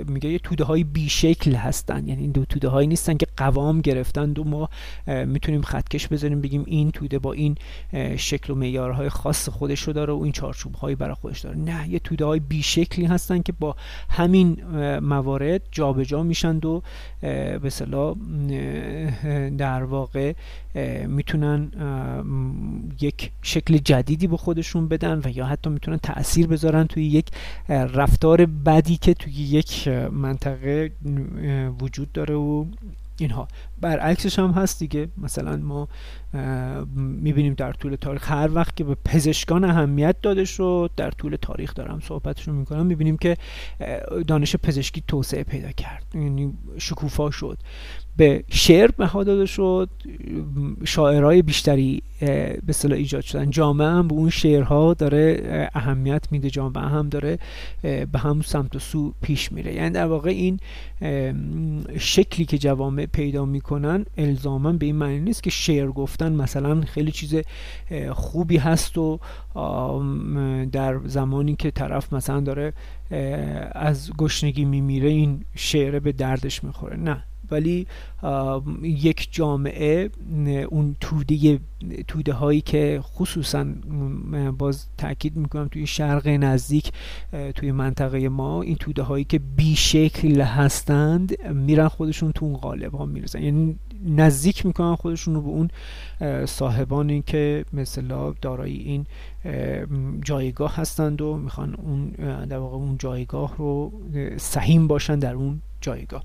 میگه 0.08 0.30
یه 0.30 0.40
توده 0.40 0.64
های 0.64 0.84
بیشکل 0.84 1.54
هستن. 1.54 2.08
یعنی 2.08 2.22
این 2.22 2.32
دو 2.32 2.46
توده 2.46 2.68
هایی 2.68 2.88
نیستن 2.88 3.18
که 3.18 3.28
قوام 3.38 3.82
گرفتن. 3.82 4.34
و 4.38 4.44
ما 4.44 4.70
می‌تونیم 5.26 5.62
خطکش 5.62 6.08
بذاریم 6.08 6.42
بگیم 6.42 6.64
این 6.68 6.92
توده 6.92 7.20
با 7.20 7.34
این 7.34 7.56
شکل 8.18 8.54
و 8.54 8.56
معیارهای 8.56 9.10
خاص 9.10 9.50
خودش 9.50 9.82
رو 9.82 9.94
داره 9.94 10.14
و 10.14 10.22
این 10.24 10.32
چارچوب 10.32 10.76
هایی 10.76 10.96
برای 10.96 11.16
خودش 11.16 11.40
داره. 11.40 11.58
نه 11.58 11.90
یه 11.90 12.00
توده 12.00 12.26
های 12.26 12.40
بیشکلی 12.40 13.06
هستن 13.06 13.42
که 13.42 13.52
با 13.52 13.76
همین 14.10 14.64
موارد 15.00 15.62
جابجا 15.72 16.10
جا 16.10 16.24
میشن 16.24 16.58
و 16.58 16.82
به 17.60 17.70
در 19.58 19.84
واقع 19.84 20.34
می‌تونن 21.08 21.72
یک 23.02 23.32
شکل 23.42 23.78
جدیدی 23.78 24.28
به 24.28 24.38
خودشون 24.38 24.88
بدن 24.88 25.22
و 25.24 25.38
یا 25.38 25.46
حتی 25.46 25.70
می‌تونن 25.70 25.98
تاثیر 25.98 26.48
بذارن 26.48 26.84
توی 26.84 27.06
یک 27.06 27.28
رفتار 27.70 28.46
بدی 28.46 28.98
که 28.98 29.14
توی 29.14 29.34
یک 29.34 29.88
منطقه 30.12 30.92
وجود 31.80 32.12
داره 32.12 32.36
و 32.36 32.66
اینها. 33.18 33.48
برعکسش 33.82 34.40
هم 34.40 34.52
هست 34.52 34.80
دیگه. 34.80 35.08
مثلا 35.18 35.58
ما 35.58 35.88
می‌بینیم 36.96 37.54
در 37.54 37.74
طول 37.74 37.96
تاریخ 37.96 38.32
هر 38.32 38.50
وقت 38.54 38.76
که 38.76 38.84
به 38.84 38.96
پزشکان 39.06 39.64
اهمیت 39.64 40.16
داده 40.22 40.46
شد 40.46 40.92
در 40.98 41.12
طول 41.12 41.38
تاریخ 41.42 41.74
دارم 41.74 42.00
صحبتشون 42.00 42.56
می‌کنم 42.56 42.86
می‌بینیم 42.86 43.18
که 43.18 43.38
دانش 44.28 44.56
پزشکی 44.56 45.04
توسعه 45.08 45.44
پیدا 45.44 45.72
کرد. 45.72 46.04
یعنی 46.14 46.54
شکوفا 46.78 47.32
شد. 47.32 47.58
به 48.20 48.44
شعر 48.50 48.92
بها 48.92 49.24
داده 49.24 49.46
شد 49.46 49.90
شاعرای 50.86 51.42
بیشتری 51.42 52.02
به 52.20 52.60
اصطلاح 52.70 52.98
ایجاد 52.98 53.22
شدن. 53.22 53.50
جامعه 53.50 53.88
هم 53.88 54.08
به 54.08 54.14
اون 54.14 54.30
شعرها 54.30 54.94
داره 54.94 55.70
اهمیت 55.76 56.28
میده 56.32 56.50
جامعه 56.50 56.84
هم 56.84 57.10
داره 57.10 57.40
به 57.82 58.20
هم 58.20 58.42
سمت 58.42 58.76
و 58.76 58.80
سو 58.80 59.14
پیش 59.22 59.52
میره. 59.52 59.74
یعنی 59.74 59.90
در 59.90 60.06
واقع 60.06 60.30
این 60.30 60.60
شکلی 62.00 62.46
که 62.46 62.58
جوامع 62.58 63.06
پیدا 63.06 63.46
می‌کنن 63.46 64.06
الزاما 64.18 64.72
به 64.72 64.86
این 64.86 64.96
معنی 64.96 65.20
نیست 65.20 65.44
که 65.44 65.50
شعر 65.50 65.88
گفتن 65.88 66.34
مثلا 66.34 66.82
خیلی 66.82 67.12
چیز 67.12 67.36
خوبی 68.12 68.58
هست 68.58 68.98
و 68.98 69.20
در 70.72 71.00
زمانی 71.06 71.56
که 71.56 71.72
طرف 71.72 72.14
مثلا 72.14 72.40
داره 72.40 72.74
از 73.72 74.12
گشنگی 74.18 74.66
میمیره 74.66 75.10
این 75.10 75.44
شعر 75.56 76.00
به 76.00 76.12
دردش 76.12 76.64
می‌خوره. 76.64 76.98
نه. 76.98 77.24
ولی 77.52 77.88
یک 78.84 79.28
جامعه 79.32 80.10
اون 80.70 80.96
توده 81.00 81.60
توده 82.08 82.34
هایی 82.34 82.62
که 82.62 83.00
خصوصا 83.04 83.66
باز 84.58 84.86
تاکید 84.98 85.36
می‌کنم 85.36 85.68
توی 85.68 85.88
شرق 85.88 86.28
نزدیک 86.28 86.92
توی 87.56 87.72
منطقه 87.72 88.30
ما 88.30 88.62
این 88.62 88.76
توده 88.76 89.04
هایی 89.04 89.24
که 89.24 89.40
بیشکل 89.40 90.42
هستند 90.42 91.48
میرن 91.50 91.88
خودشون 91.88 92.32
تو 92.32 92.46
اون 92.46 92.58
قالب 92.58 92.96
ها 92.96 93.06
می‌رسن 93.06 93.44
یعنی 93.44 93.76
نزدیک 94.06 94.66
می‌کنن 94.66 94.96
خودشون 94.96 95.36
رو 95.36 95.42
به 95.42 95.50
اون 95.50 95.70
صاحبانی 96.46 97.22
که 97.22 97.66
مثلا 97.74 98.32
دارای 98.32 98.74
این 98.74 99.06
جایگاه 100.22 100.76
هستند 100.76 101.22
و 101.22 101.38
می‌خوان 101.38 101.76
اون 101.76 102.10
در 102.46 102.58
واقع 102.58 102.76
اون 102.76 102.98
جایگاه 102.98 103.56
رو 103.58 103.92
سهیم 104.38 104.88
باشن 104.88 105.20
در 105.20 105.34
اون 105.34 105.62
جایگاه. 105.82 106.24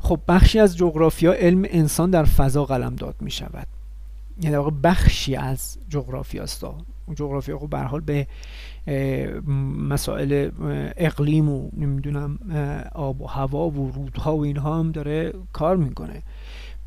خب 0.00 0.20
بخشی 0.28 0.58
از 0.58 0.76
جغرافیا 0.76 1.32
علم 1.32 1.62
انسان 1.68 2.10
در 2.10 2.24
فضا 2.24 2.64
قلم 2.64 2.94
داد 2.94 3.14
می 3.20 3.30
شود. 3.30 3.66
یعنی 4.42 4.56
واقع 4.56 4.70
بخشی 4.82 5.36
از 5.36 5.78
جغرافیا 5.88 6.42
است. 6.42 6.64
جغرافیا 7.14 7.58
خب 7.58 7.68
به 7.68 7.78
حال 7.78 8.00
به 8.00 8.26
مسائل 9.88 10.50
اقلیم 10.96 11.48
و 11.48 11.70
نمی‌دونم 11.76 12.38
آب 12.94 13.22
و 13.22 13.26
هوا 13.26 13.70
و 13.70 13.90
رودها 13.90 14.36
و 14.36 14.44
اینها 14.44 14.78
هم 14.78 14.92
داره 14.92 15.32
کار 15.52 15.76
می‌کنه. 15.76 16.22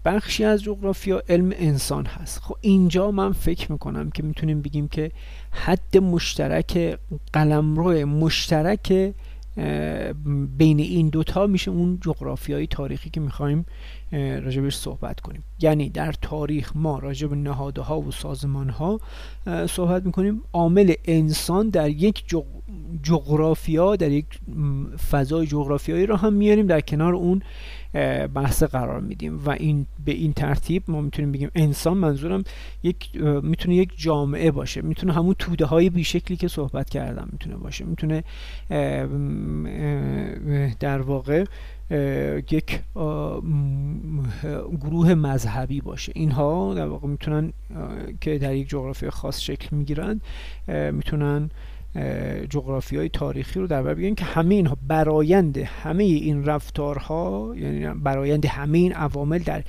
بخشی 0.05 0.43
از 0.43 0.63
جغرافیا 0.63 1.21
علم 1.29 1.53
انسان 1.55 2.05
هست. 2.05 2.39
خب 2.39 2.55
اینجا 2.61 3.11
من 3.11 3.31
فکر 3.31 3.71
می‌کنم 3.71 4.11
که 4.11 4.23
می‌تونیم 4.23 4.61
بگیم 4.61 4.87
که 4.87 5.11
حد 5.51 5.97
مشترک 5.97 6.99
قلمرو 7.33 8.05
مشترک 8.05 9.13
بین 10.57 10.79
این 10.79 11.09
دوتا 11.09 11.47
میشه 11.47 11.71
اون 11.71 11.99
جغرافیای 12.01 12.67
تاریخی 12.67 13.09
که 13.09 13.19
می‌خوایم 13.19 13.65
راجبش 14.11 14.75
صحبت 14.75 15.19
کنیم. 15.19 15.43
یعنی 15.61 15.89
در 15.89 16.11
تاریخ 16.21 16.71
ما 16.75 16.99
راجب 16.99 17.33
نهاده 17.33 17.81
ها 17.81 17.99
و 17.99 18.11
سازمان 18.11 18.69
ها 18.69 18.99
صحبت 19.69 20.05
می‌کنیم. 20.05 20.41
عامل 20.53 20.93
انسان 21.05 21.69
در 21.69 21.89
یک 21.89 22.23
جغرافیا 23.03 23.95
در 23.95 24.11
یک 24.11 24.25
فضای 25.11 25.47
جغرافیایی 25.47 26.05
رو 26.05 26.15
هم 26.15 26.33
میاریم. 26.33 26.67
در 26.67 26.81
کنار 26.81 27.15
اون 27.15 27.41
بحث 28.33 28.63
قرار 28.63 29.01
میدیم 29.01 29.39
و 29.45 29.49
این 29.49 29.85
به 30.05 30.11
این 30.11 30.33
ترتیب 30.33 30.83
ما 30.87 31.01
می‌تونیم 31.01 31.31
بگیم 31.31 31.51
انسان 31.55 31.97
منظورم 31.97 32.43
یک 32.83 33.21
می‌تونه 33.43 33.75
یک 33.75 33.91
جامعه 33.97 34.51
باشه 34.51 34.81
می‌تونه 34.81 35.13
همون 35.13 35.35
توده 35.39 35.65
های 35.65 35.89
بیشکلی 35.89 36.37
که 36.37 36.47
صحبت 36.47 36.89
کردم 36.89 37.29
می‌تونه 37.31 37.55
باشه 37.55 37.85
می‌تونه 37.85 38.23
در 40.79 41.01
واقع 41.01 41.45
یک 42.51 42.79
گروه 44.81 45.15
مذهبی 45.15 45.81
باشه. 45.81 46.11
اینها 46.15 46.73
در 46.73 46.87
واقع 46.87 47.07
می‌تونن 47.07 47.53
که 48.21 48.37
در 48.37 48.55
یک 48.55 48.69
جغرافی 48.69 49.09
خاص 49.09 49.41
شکل 49.41 49.75
می‌گیرن 49.75 50.21
می‌تونن 50.67 51.49
جغرافی 52.49 52.97
های 52.97 53.09
تاریخی 53.09 53.59
رو 53.59 53.67
در 53.67 53.83
بر 53.83 53.93
بگیرن 53.93 54.15
که 54.15 54.25
همه 54.25 54.55
اینها 54.55 54.77
برایند 54.87 55.57
همه 55.57 56.03
این 56.03 56.45
رفتارها 56.45 57.53
یعنی 57.55 57.87
برایند 57.87 58.45
همه 58.45 58.77
این 58.77 58.93
عوامل 58.93 59.39
در 59.39 59.63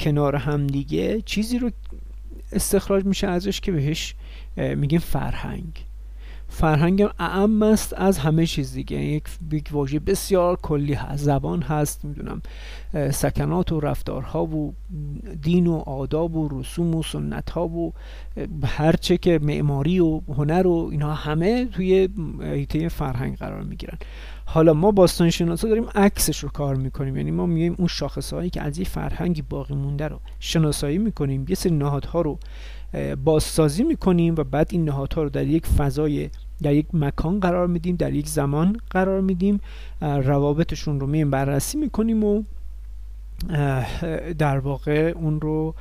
کنار 0.00 0.36
هم 0.36 0.66
دیگه 0.66 1.20
چیزی 1.20 1.58
رو 1.58 1.70
استخراج 2.52 3.04
میشه 3.04 3.26
ازش 3.26 3.60
که 3.60 3.72
بهش 3.72 4.14
میگیم 4.56 5.00
فرهنگ. 5.00 5.84
فرهنگ 6.54 7.02
اعم 7.18 7.62
است 7.62 7.94
از 7.96 8.18
همه 8.18 8.46
چیز 8.46 8.72
دیگه. 8.72 8.96
یک 8.96 9.24
یک 9.52 9.68
واژه 9.72 9.98
بسیار 9.98 10.56
کلی 10.56 10.92
هست 10.92 11.24
زبان 11.24 11.62
هست 11.62 12.04
می‌دونم 12.04 12.42
سکنات 13.10 13.72
و 13.72 13.80
رفتارها 13.80 14.44
و 14.46 14.74
دین 15.42 15.66
و 15.66 15.76
آداب 15.76 16.36
و 16.36 16.48
رسوم 16.60 16.94
و 16.94 17.02
سنت 17.02 17.50
ها 17.50 17.68
و 17.68 17.92
هرچه 18.64 19.16
که 19.16 19.38
معماری 19.42 20.00
و 20.00 20.20
هنر 20.28 20.66
و 20.66 20.88
اینها 20.92 21.14
همه 21.14 21.66
توی 21.66 22.08
ایته 22.42 22.88
فرهنگ 22.88 23.36
قرار 23.36 23.62
می‌گیرن. 23.62 23.98
حالا 24.44 24.74
ما 24.74 24.90
باستان 24.90 25.30
شناسا 25.30 25.68
داریم 25.68 25.86
عکسش 25.94 26.38
رو 26.38 26.48
کار 26.48 26.76
می‌کنیم. 26.76 27.16
یعنی 27.16 27.30
ما 27.30 27.46
میگیم 27.46 27.74
اون 27.78 27.88
شاخص 27.88 28.32
هایی 28.32 28.50
که 28.50 28.62
از 28.62 28.78
یه 28.78 28.84
فرهنگی 28.84 29.42
باقی 29.42 29.74
مونده 29.74 30.08
رو 30.08 30.20
شناسایی 30.40 30.98
می‌کنیم 30.98 31.44
یه 31.48 31.54
سری 31.54 31.72
نهادها 31.72 32.20
رو 32.20 32.38
بازسازی 33.24 33.82
می‌کنیم 33.82 34.34
و 34.34 34.44
بعد 34.44 34.68
این 34.70 34.84
نهادها 34.84 35.22
رو 35.22 35.28
در 35.28 35.46
یک 35.46 35.66
فضای 35.66 36.30
در 36.62 36.74
یک 36.74 36.86
مکان 36.92 37.40
قرار 37.40 37.66
میدیم 37.66 37.96
در 37.96 38.12
یک 38.12 38.28
زمان 38.28 38.80
قرار 38.90 39.20
میدیم. 39.20 39.60
روابطشون 40.00 41.00
رو 41.00 41.06
میم 41.06 41.30
بررسی 41.30 41.78
می‌کنیم 41.78 42.24
و 42.24 42.42
در 44.38 44.58
واقع 44.58 45.12
اون 45.16 45.40
رو 45.40 45.74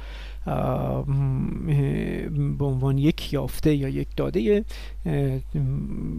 به 2.58 2.66
عنوان 2.66 2.98
یک 2.98 3.34
یافته 3.34 3.76
یا 3.76 3.90
یک 3.90 4.08
داده 4.16 4.66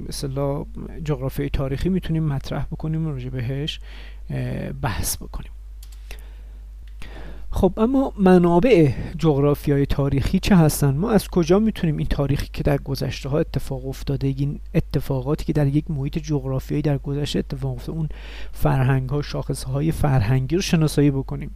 مثلا 0.09 0.64
جغرافیای 1.05 1.51
تاریخی 1.51 1.88
می‌تونیم 1.88 2.25
مطرح 2.25 2.64
بکنیم 2.64 3.07
و 3.07 3.11
راجع 3.11 3.29
بهش 3.29 3.81
بحث 4.83 5.17
بکنیم. 5.17 5.53
خب 7.55 7.73
اما 7.77 8.12
منابع 8.19 8.93
های 9.73 9.87
تاریخی 9.87 10.38
چه 10.38 10.57
هستن 10.57 10.97
ما 10.97 11.11
از 11.11 11.29
کجا 11.29 11.59
می‌تونیم 11.59 11.97
این 11.97 12.07
تاریخی 12.07 12.49
که 12.53 12.62
در 12.62 12.79
گذشته 12.79 13.29
ها 13.29 13.38
اتفاق 13.38 13.87
افتاده 13.87 14.27
این 14.27 14.61
اتفاقاتی 14.75 15.45
که 15.45 15.53
در 15.53 15.67
یک 15.67 15.90
محیط 15.90 16.19
جغرافیایی 16.19 16.83
در 16.83 16.99
گذشته 16.99 17.38
اتفاق 17.38 17.75
افتاده 17.75 17.99
اون 17.99 18.09
فرهنگ 18.53 19.09
ها 19.09 19.23
شاخص 19.23 19.64
های 19.64 19.93
فرهنگی 19.93 20.57
رو 20.57 20.62
شناسایی 20.62 21.11
بکنیم؟ 21.11 21.51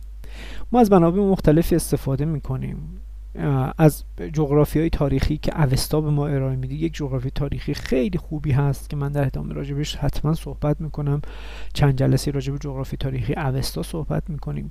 ما 0.72 0.80
از 0.80 0.92
منابع 0.92 1.20
مختلفی 1.20 1.76
استفاده 1.76 2.24
می‌کنیم. 2.24 3.00
از 3.78 4.04
جغرافی 4.32 4.78
های 4.78 4.90
تاریخی 4.90 5.36
که 5.36 5.62
اوستا 5.62 6.00
به 6.00 6.10
ما 6.10 6.26
ارائه 6.26 6.56
میده 6.56 6.74
یک 6.74 6.94
جغرافی 6.94 7.30
تاریخی 7.30 7.74
خیلی 7.74 8.18
خوبی 8.18 8.52
هست 8.52 8.90
که 8.90 8.96
من 8.96 9.12
در 9.12 9.26
ادامه 9.26 9.54
راجبش 9.54 9.96
حتما 9.96 10.34
صحبت 10.34 10.80
می‌کنم. 10.80 11.22
چند 11.72 11.98
جلسه 11.98 12.30
راجب 12.30 12.56
جغرافی 12.56 12.96
تاریخی 12.96 13.34
اوستا 13.34 13.82
صحبت 13.82 14.30
می‌کنیم. 14.30 14.70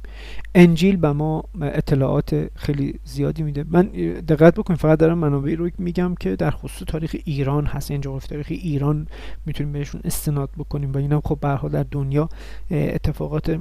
انجیل 0.56 0.98
به 0.98 1.12
ما 1.12 1.44
اطلاعات 1.62 2.50
خیلی 2.56 3.00
زیادی 3.04 3.44
میده. 3.44 3.66
من 3.70 3.86
دقت 4.28 4.56
بکنیم 4.56 4.78
فقط 4.78 5.00
دارم 5.00 5.18
منابعی 5.18 5.56
رو 5.56 5.70
میگم 5.78 6.16
که 6.16 6.36
در 6.36 6.52
خصوص 6.52 6.88
تاریخ 6.88 7.16
ایران 7.26 7.66
هست. 7.66 7.92
این 7.92 7.96
یعنی 7.96 8.04
جغرافی 8.04 8.28
تاریخی 8.28 8.56
ایران 8.56 9.08
می‌تونیم 9.46 9.74
بهشون 9.74 10.02
استناد 10.04 10.50
بکنیم. 10.58 10.92
و 10.92 10.98
اینم 10.98 11.22
خب 11.24 11.40
به 11.40 11.70
در 11.70 11.86
دنیا 11.92 12.30
اتفاقات 12.72 13.60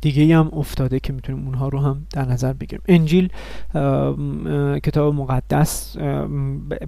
دیگه 0.00 0.36
هم 0.36 0.50
افتاده 0.52 1.00
که 1.00 1.12
می‌تونیم 1.12 1.44
اونها 1.44 1.68
رو 1.68 1.78
هم 1.78 2.06
در 2.10 2.24
نظر 2.24 2.52
بگیریم. 2.52 2.82
انجیل 2.88 3.28
کتاب 4.82 5.14
مقدس 5.14 5.96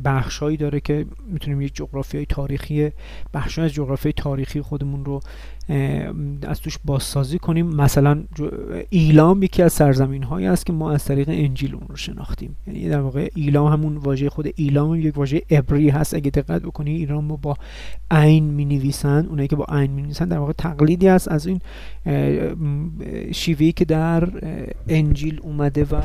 بخشهایی 0.04 0.56
داره 0.56 0.80
که 0.80 1.06
می‌تونیم 1.26 1.60
یک 1.60 1.74
جغرافی 1.74 2.26
تاریخی 2.26 2.90
بخش 3.34 3.58
از 3.58 3.72
جغرافی 3.72 4.12
تاریخی 4.12 4.60
خودمون 4.60 5.04
رو 5.04 5.20
از 6.42 6.60
توش 6.60 6.78
بازسازی 6.84 7.38
کنیم. 7.38 7.66
مثلا 7.66 8.22
ایلام 8.90 9.42
یکی 9.42 9.62
از 9.62 9.72
سرزمین 9.72 10.22
هایی 10.22 10.46
است 10.46 10.66
که 10.66 10.72
ما 10.72 10.92
از 10.92 11.04
طریق 11.04 11.28
انجیل 11.28 11.74
اون 11.74 11.86
رو 11.88 11.96
شناختیم. 11.96 12.56
یعنی 12.66 12.88
در 12.88 13.00
واقع 13.00 13.28
ایلام 13.34 13.72
همون 13.72 13.96
واژه 13.96 14.30
خود 14.30 14.46
ایلام 14.56 14.94
یک 14.94 15.18
واژه 15.18 15.42
عبری 15.50 15.88
هست. 15.88 16.14
اگه 16.14 16.30
دقت 16.30 16.62
بکنی 16.62 16.90
ایران 16.90 17.24
ما 17.24 17.36
با 17.36 17.56
عین 18.10 18.44
می 18.44 18.64
نویسن 18.64 19.26
اونایی 19.26 19.48
که 19.48 19.56
با 19.56 19.66
عین 19.68 19.90
می 19.90 20.02
نویسن 20.02 20.28
در 20.28 20.38
واقع 20.38 20.52
تقلیدی 20.52 21.08
است 21.08 21.28
از 21.28 21.46
این 21.46 21.60
شیوهی 23.32 23.72
که 23.72 23.84
در 23.84 24.28
انجیل 24.88 25.40
اومده 25.42 25.84
و 25.84 26.00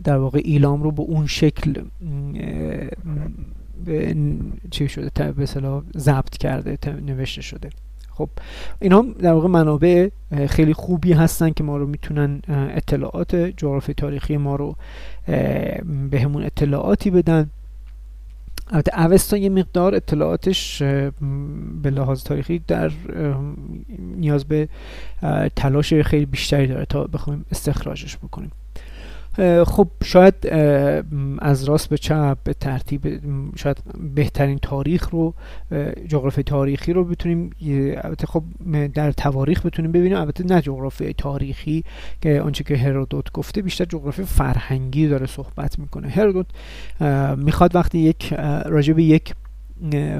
در 0.00 0.16
واقع 0.16 0.40
ایلام 0.44 0.82
رو 0.82 0.90
به 0.92 1.02
اون 1.02 1.26
شکل 1.26 1.82
چی 4.70 4.88
شده؟ 4.88 5.32
به 5.32 5.46
ضبط 5.98 6.36
کرده 6.36 6.78
نوشته 7.06 7.42
شده. 7.42 7.70
خب 8.18 8.28
اینا 8.80 9.02
در 9.02 9.32
واقع 9.32 9.48
منابع 9.48 10.08
خیلی 10.48 10.74
خوبی 10.74 11.12
هستن 11.12 11.50
که 11.50 11.64
ما 11.64 11.76
رو 11.76 11.86
می‌تونن 11.86 12.42
اطلاعات 12.48 13.36
جغرافی 13.36 13.94
تاریخی 13.94 14.36
ما 14.36 14.56
رو 14.56 14.76
به 16.10 16.20
همون 16.20 16.42
اطلاعاتی 16.42 17.10
بدن. 17.10 17.50
البته 18.70 19.00
اوستا 19.00 19.36
یه 19.36 19.48
مقدار 19.48 19.94
اطلاعاتش 19.94 20.82
به 21.82 21.90
لحاظ 21.90 22.22
تاریخی 22.22 22.58
در 22.66 22.90
نیاز 23.98 24.44
به 24.44 24.68
تلاش 25.56 25.94
خیلی 25.94 26.26
بیشتری 26.26 26.66
داره 26.66 26.84
تا 26.84 27.04
بخوایم 27.04 27.44
استخراجش 27.50 28.16
بکنیم. 28.16 28.50
خب 29.66 29.88
شاید 30.04 30.34
از 31.38 31.64
راست 31.64 31.88
به 31.88 31.98
چپ 31.98 32.38
به 32.44 32.54
ترتیب 32.54 33.20
شاید 33.56 33.76
بهترین 34.14 34.58
تاریخ 34.58 35.10
رو 35.10 35.34
جغرافی 36.08 36.42
تاریخی 36.42 36.92
رو 36.92 37.04
بتونیم 37.04 37.50
البته 38.04 38.26
خب 38.26 38.42
در 38.94 39.12
تواریخ 39.12 39.66
بتونیم 39.66 39.92
ببینیم. 39.92 40.18
البته 40.18 40.44
نه 40.44 40.62
جغرافی 40.62 41.12
تاریخی 41.12 41.84
که 42.20 42.40
آنچه 42.40 42.64
که 42.64 42.76
هرودوت 42.76 43.32
گفته 43.32 43.62
بیشتر 43.62 43.84
جغرافی 43.84 44.22
فرهنگی 44.22 45.08
داره 45.08 45.26
صحبت 45.26 45.78
می‌کنه. 45.78 46.08
هرودوت 46.08 46.46
می‌خواد 47.36 47.76
وقتی 47.76 47.98
یک 47.98 48.34
راجب 48.66 48.98
یک 48.98 49.34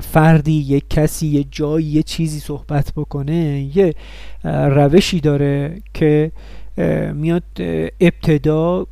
فردی 0.00 0.52
یک 0.52 0.90
کسی 0.90 1.26
یه 1.26 1.44
جایی 1.50 1.86
یه 1.86 2.02
چیزی 2.02 2.40
صحبت 2.40 2.92
بکنه 2.96 3.70
یه 3.76 3.94
روشی 4.44 5.20
داره 5.20 5.76
که 5.94 6.32
میاد 7.14 7.42
ابتدا 8.00 8.86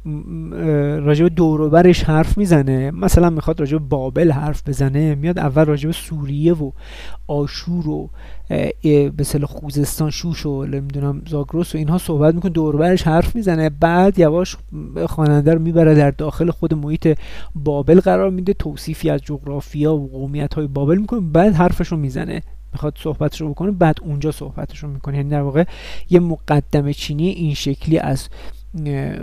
راجب 0.99 1.29
دوروبرش 1.29 2.05
حرف 2.05 2.39
می‌زنه. 2.39 2.91
مثلا 2.91 3.31
می‌خواد 3.31 3.61
راجب 3.61 3.79
بابل 3.79 4.31
حرف 4.31 4.69
بزنه. 4.69 5.15
میاد 5.15 5.39
اول 5.39 5.65
راجب 5.65 5.91
سوریه 5.91 6.55
و 6.55 6.71
آشور 7.27 7.89
و 7.89 8.11
به 9.17 9.25
خوزستان 9.47 10.11
شوش 10.11 10.47
و 10.47 10.65
نمی‌دونم 10.65 11.23
زاگرس 11.29 11.75
و 11.75 11.79
اینها 11.79 11.99
صحبت 11.99 12.35
می‌کنه. 12.35 12.53
دوربرش 12.53 13.03
حرف 13.03 13.37
می‌زنه. 13.37 13.71
بعد 13.71 14.19
یواش 14.19 14.57
خواننده 15.07 15.55
رو 15.55 15.61
می‌بره 15.61 15.95
در 15.95 16.11
داخل 16.11 16.51
خود 16.51 16.75
محیط 16.75 17.19
بابل 17.55 18.01
قرار 18.01 18.31
میده. 18.31 18.53
توصیفی 18.53 19.11
از 19.11 19.21
جغرافیا 19.21 19.95
و 19.95 20.11
قومیت 20.11 20.55
های 20.55 20.67
بابل 20.67 20.99
می‌کنه. 20.99 21.21
بعد 21.21 21.55
حرفش 21.55 21.89
رو 21.89 21.97
می‌زنه. 21.97 22.43
می‌خواد 22.77 22.99
صحبتش 22.99 23.41
رو 23.41 23.51
بکنه 23.51 23.71
بعد 23.71 23.99
اونجا 24.03 24.33
صحبتش 24.33 24.79
رو 24.79 24.89
می‌کنه. 24.89 25.17
یعنی 25.17 25.31
در 25.31 25.41
واقع 25.41 25.65
یه 26.11 26.21
مقدمه 26.21 26.93
چینی 26.93 27.29
این 27.29 27.55
شکلی 27.55 27.99
از 27.99 28.29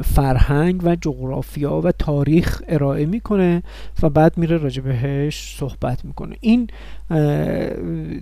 فرهنگ 0.03 0.81
و 0.83 0.95
جغرافیا 0.95 1.81
و 1.81 1.91
تاریخ 1.91 2.61
ارائه 2.67 3.05
می‌کنه 3.05 3.63
و 4.01 4.09
بعد 4.09 4.37
میره 4.37 4.57
راجع 4.57 4.81
بهش 4.81 5.55
صحبت 5.57 6.05
می‌کنه. 6.05 6.35
این 6.41 6.69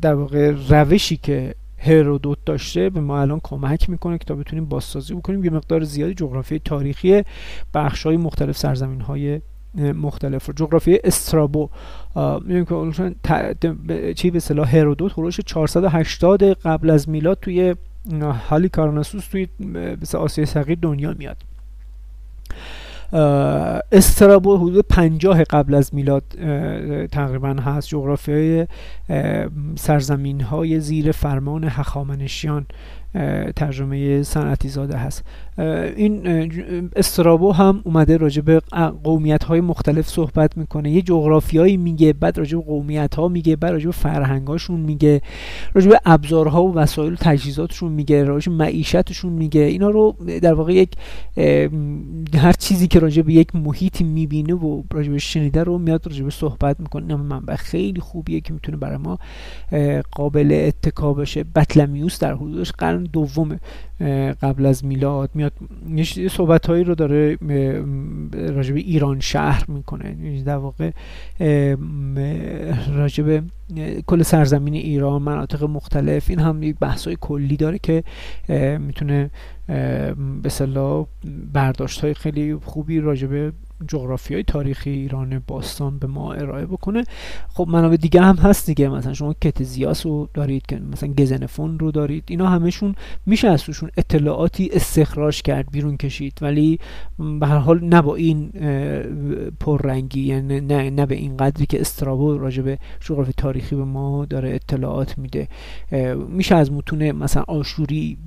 در 0.02 0.14
واقع 0.14 0.52
روشی 0.70 1.18
که 1.18 1.56
هرودوت 1.78 2.38
داشته 2.46 2.90
به 2.90 3.02
ما 3.02 3.22
الان 3.22 3.40
کمک 3.44 3.90
می‌کنه 3.90 4.18
که 4.18 4.26
تا 4.26 4.36
بتونیم 4.36 4.66
بازسازی 4.66 5.14
بکنیم 5.14 5.44
یه 5.44 5.52
مقدار 5.52 5.84
زیادی 5.84 6.14
جغرافی 6.14 6.60
تاریخی 6.60 7.24
بخش 7.74 8.06
های 8.06 8.18
مختلف 8.18 8.58
سرزمین 8.58 9.02
های 9.02 9.42
مختلف 9.76 10.46
رو. 10.46 10.54
جغرافی 10.54 11.00
استرابو 11.04 11.70
می‌دونیم 12.16 12.66
که 12.66 14.14
چی 14.14 14.32
به 14.32 14.40
صلاح 14.40 14.78
هرودوت 14.78 15.12
خروش 15.12 15.40
480 15.40 16.44
قبل 16.44 16.90
از 16.90 17.10
میلاد 17.10 17.38
توی 17.42 17.76
حالی 18.50 18.70
کارناسوس 18.70 19.28
توی 19.28 19.48
آسیای 20.14 20.46
صغیر 20.46 20.78
دنیا 20.82 21.16
میاد. 21.18 21.38
استرابو 23.92 24.58
حدود 24.58 24.86
پنجاه 24.90 25.44
قبل 25.44 25.74
از 25.74 25.96
میلاد 25.96 26.24
تقریبا 27.12 27.50
هست. 27.50 27.88
جغرافی 27.88 28.66
سرزمین 29.76 30.42
های 30.42 30.80
زیر 30.80 31.12
فرمان 31.12 31.64
هخامنشیان 31.64 32.66
ترجمه 33.56 34.24
صنعتی 34.24 34.70
زاده 34.70 34.98
هست. 34.98 35.24
این 35.96 36.28
استرابو 36.96 37.52
هم 37.52 37.82
اومده 37.84 38.18
راجع 38.18 38.42
به 38.42 38.60
قومیت 39.04 39.44
های 39.44 39.62
مختلف 39.62 40.08
صحبت 40.08 40.58
می‌کنه. 40.58 40.92
یه 40.92 41.02
جغرافیایی 41.02 41.78
میگه 41.78 42.14
بعد 42.14 42.38
راجع 42.38 42.58
به 42.58 42.64
قومیت 42.64 43.16
ها 43.16 43.28
میگه 43.28 43.56
بعد 43.56 43.72
راجع 43.72 43.86
به 43.86 43.92
فرهنگ 43.92 44.48
هاشون 44.48 44.80
میگه 44.80 45.22
راجع 45.74 45.90
به 45.90 46.00
ابزارها 46.06 46.64
و 46.64 46.74
وسایل 46.74 47.14
و 47.14 47.16
تجهیزاتشون 47.16 47.92
میگه 47.92 48.24
راجع 48.24 48.52
به 48.52 48.58
معیشتشون 48.58 49.34
میگه. 49.34 49.62
اینا 49.62 49.90
رو 49.90 50.16
در 50.42 50.54
واقع 50.54 50.74
یک 50.74 50.92
هر 52.36 52.54
چیزی 52.60 52.88
که 52.88 53.00
راجع 53.00 53.22
به 53.22 53.34
یک 53.34 53.56
محیطی 53.56 54.04
می‌بینه 54.04 54.54
و 54.54 54.84
راجع 54.94 55.12
به 55.12 55.18
شنیده 55.18 55.64
رو 55.64 55.78
میاد 55.78 56.08
راجع 56.08 56.24
به 56.24 56.32
صحبت 56.32 56.80
می‌کنه. 56.80 57.14
این 57.14 57.16
منبع 57.16 57.56
خیلی 57.56 58.00
خوبیه 58.00 58.42
که 58.42 58.54
می‌تونه 58.54 58.78
برای 58.78 58.98
ما 58.98 59.20
قابل 60.12 60.64
اتکا 60.68 61.14
باشه. 61.14 61.44
بطلمیوس 61.44 62.20
در 62.20 62.34
حدودش 62.34 62.72
قرن 62.72 63.01
دوم 63.04 63.60
قبل 64.42 64.66
از 64.66 64.86
میلاد 64.86 65.30
میاد 65.34 65.54
یه 66.18 66.28
صحبت 66.28 66.66
هایی 66.66 66.84
رو 66.84 66.96
داره 66.96 67.38
راجب 68.34 68.76
ایران 68.76 69.20
شهر 69.20 69.66
می‌کنه. 69.68 70.06
یعنی 70.24 70.44
در 70.44 70.58
واقع 70.58 70.92
راجب 72.94 73.44
کل 74.08 74.22
سرزمین 74.22 74.74
ایران 74.74 75.22
مناطق 75.22 75.64
مختلف 75.64 76.30
این 76.30 76.40
هم 76.40 76.64
یک 76.64 76.76
بحث 76.80 77.08
های 77.08 77.18
کلی 77.22 77.58
داره 77.58 77.80
که 77.80 78.04
می‌تونه 78.80 79.30
به 80.44 80.50
صلاح 80.50 81.06
برداشت 81.54 82.02
های 82.02 82.14
خیلی 82.14 82.56
خوبی 82.56 83.00
راجب 83.00 83.54
جغرافی 83.88 84.34
های 84.34 84.44
تاریخی 84.44 84.90
ایران 84.90 85.42
باستان 85.48 86.00
به 86.00 86.08
ما 86.08 86.34
ارائه 86.34 86.66
بکنه. 86.66 87.04
خب 87.50 87.68
منابع 87.68 87.96
دیگه 87.96 88.22
هم 88.22 88.36
هست 88.36 88.66
دیگه. 88.66 88.90
مثلا 88.90 89.14
شما 89.14 89.34
کتزیاس 89.34 90.06
رو 90.06 90.30
دارید 90.34 90.66
که 90.66 90.80
مثلا 90.92 91.14
گزنفون 91.14 91.80
رو 91.80 91.92
دارید. 91.92 92.24
اینا 92.28 92.48
همشون 92.48 92.96
میشه 93.26 93.48
از 93.48 93.64
توشون 93.64 93.90
اطلاعاتی 93.98 94.70
استخراج 94.74 95.42
کرد 95.42 95.72
بیرون 95.72 95.98
کشید. 95.98 96.38
ولی 96.42 96.80
به 97.40 97.48
هر 97.48 97.58
حال 97.58 97.84
نه 97.84 98.02
با 98.02 98.16
این 98.16 98.50
پررنگی 99.60 100.22
یعنی 100.22 100.62
نه, 100.62 100.90
نه 100.90 101.06
به 101.06 101.16
این 101.16 101.38
قدری 101.38 101.66
که 101.66 101.82
استرابو 101.82 102.38
راجع 102.38 102.64
به 102.64 102.80
جغرافی 103.00 103.34
تاریخی 103.38 103.76
به 103.76 103.84
ما 103.84 104.26
داره 104.26 104.56
اطلاعات 104.56 105.18
میده. 105.18 105.48
میشه 106.30 106.56
از 106.56 106.72
متون 106.72 107.12
مثلا 107.12 107.44
آشوری 107.48 108.18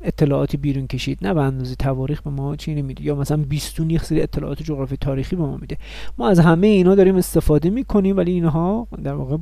اطلاعاتی 0.00 0.56
بیرون 0.72 0.86
کشید 0.86 1.18
نه 1.22 1.34
به 1.34 1.40
اندازه 1.40 1.74
تواریخ 1.74 2.22
به 2.22 2.30
ما 2.30 2.56
چی 2.56 2.74
نمیده 2.74 3.02
یا 3.04 3.14
مثلا 3.14 3.36
بیستونی 3.36 3.98
سری 3.98 4.22
اطلاعات 4.22 4.62
جغرافی 4.62 4.96
تاریخی 4.96 5.36
به 5.36 5.42
ما 5.42 5.56
میده. 5.56 5.76
ما 6.18 6.28
از 6.28 6.38
همه 6.38 6.66
اینا 6.66 6.94
داریم 6.94 7.16
استفاده 7.16 7.70
می‌کنیم 7.70 8.16
ولی 8.16 8.32
اینها 8.32 8.86
در 9.04 9.14
واقع 9.14 9.36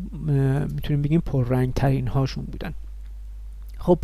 می‌تونیم 0.75 1.03
بگیم 1.03 1.21
پررنگ 1.21 1.73
ترین 1.73 2.09
هاشون 2.09 2.45
بودن. 2.45 2.75
خب 3.79 3.99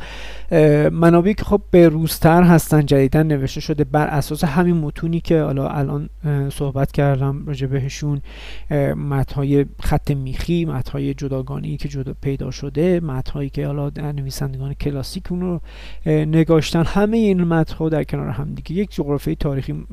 منابعی 0.93 1.35
که 1.35 1.45
خب 1.45 1.61
به 1.71 1.89
روزتر 1.89 2.43
هستن 2.43 2.87
جدیدن 2.87 3.27
نوشته 3.27 3.61
شده 3.61 3.85
بر 3.85 4.07
اساس 4.07 4.45
همین 4.45 4.77
متونی 4.77 5.21
که 5.21 5.43
حالا 5.43 5.69
الان 5.69 6.09
صحبت 6.53 6.93
کردم 6.93 7.47
راجع 7.47 7.67
بهشون 7.67 8.21
متنهای 8.97 9.67
خط 9.81 10.11
میخی 10.11 10.65
متنهای 10.65 11.15
جداگانی 11.15 11.77
که 11.77 11.89
جدا 11.89 12.15
پیدا 12.21 12.51
شده 12.51 13.01
متنهایی 13.01 13.51
که 13.51 13.67
حالا 13.67 13.91
نویسندگان 14.13 14.75
کلاسیک 14.75 15.33
اون 15.33 15.41
رو 15.41 15.61
نگاشتن. 16.07 16.85
همه 16.87 17.17
این 17.17 17.45
متنها 17.45 17.89
در 17.89 18.05
کنار 18.05 18.29
هم 18.29 18.55
دیگه. 18.55 18.73
یک 18.73 18.95
جغرافی 18.95 19.35
تاریخی 19.35 19.85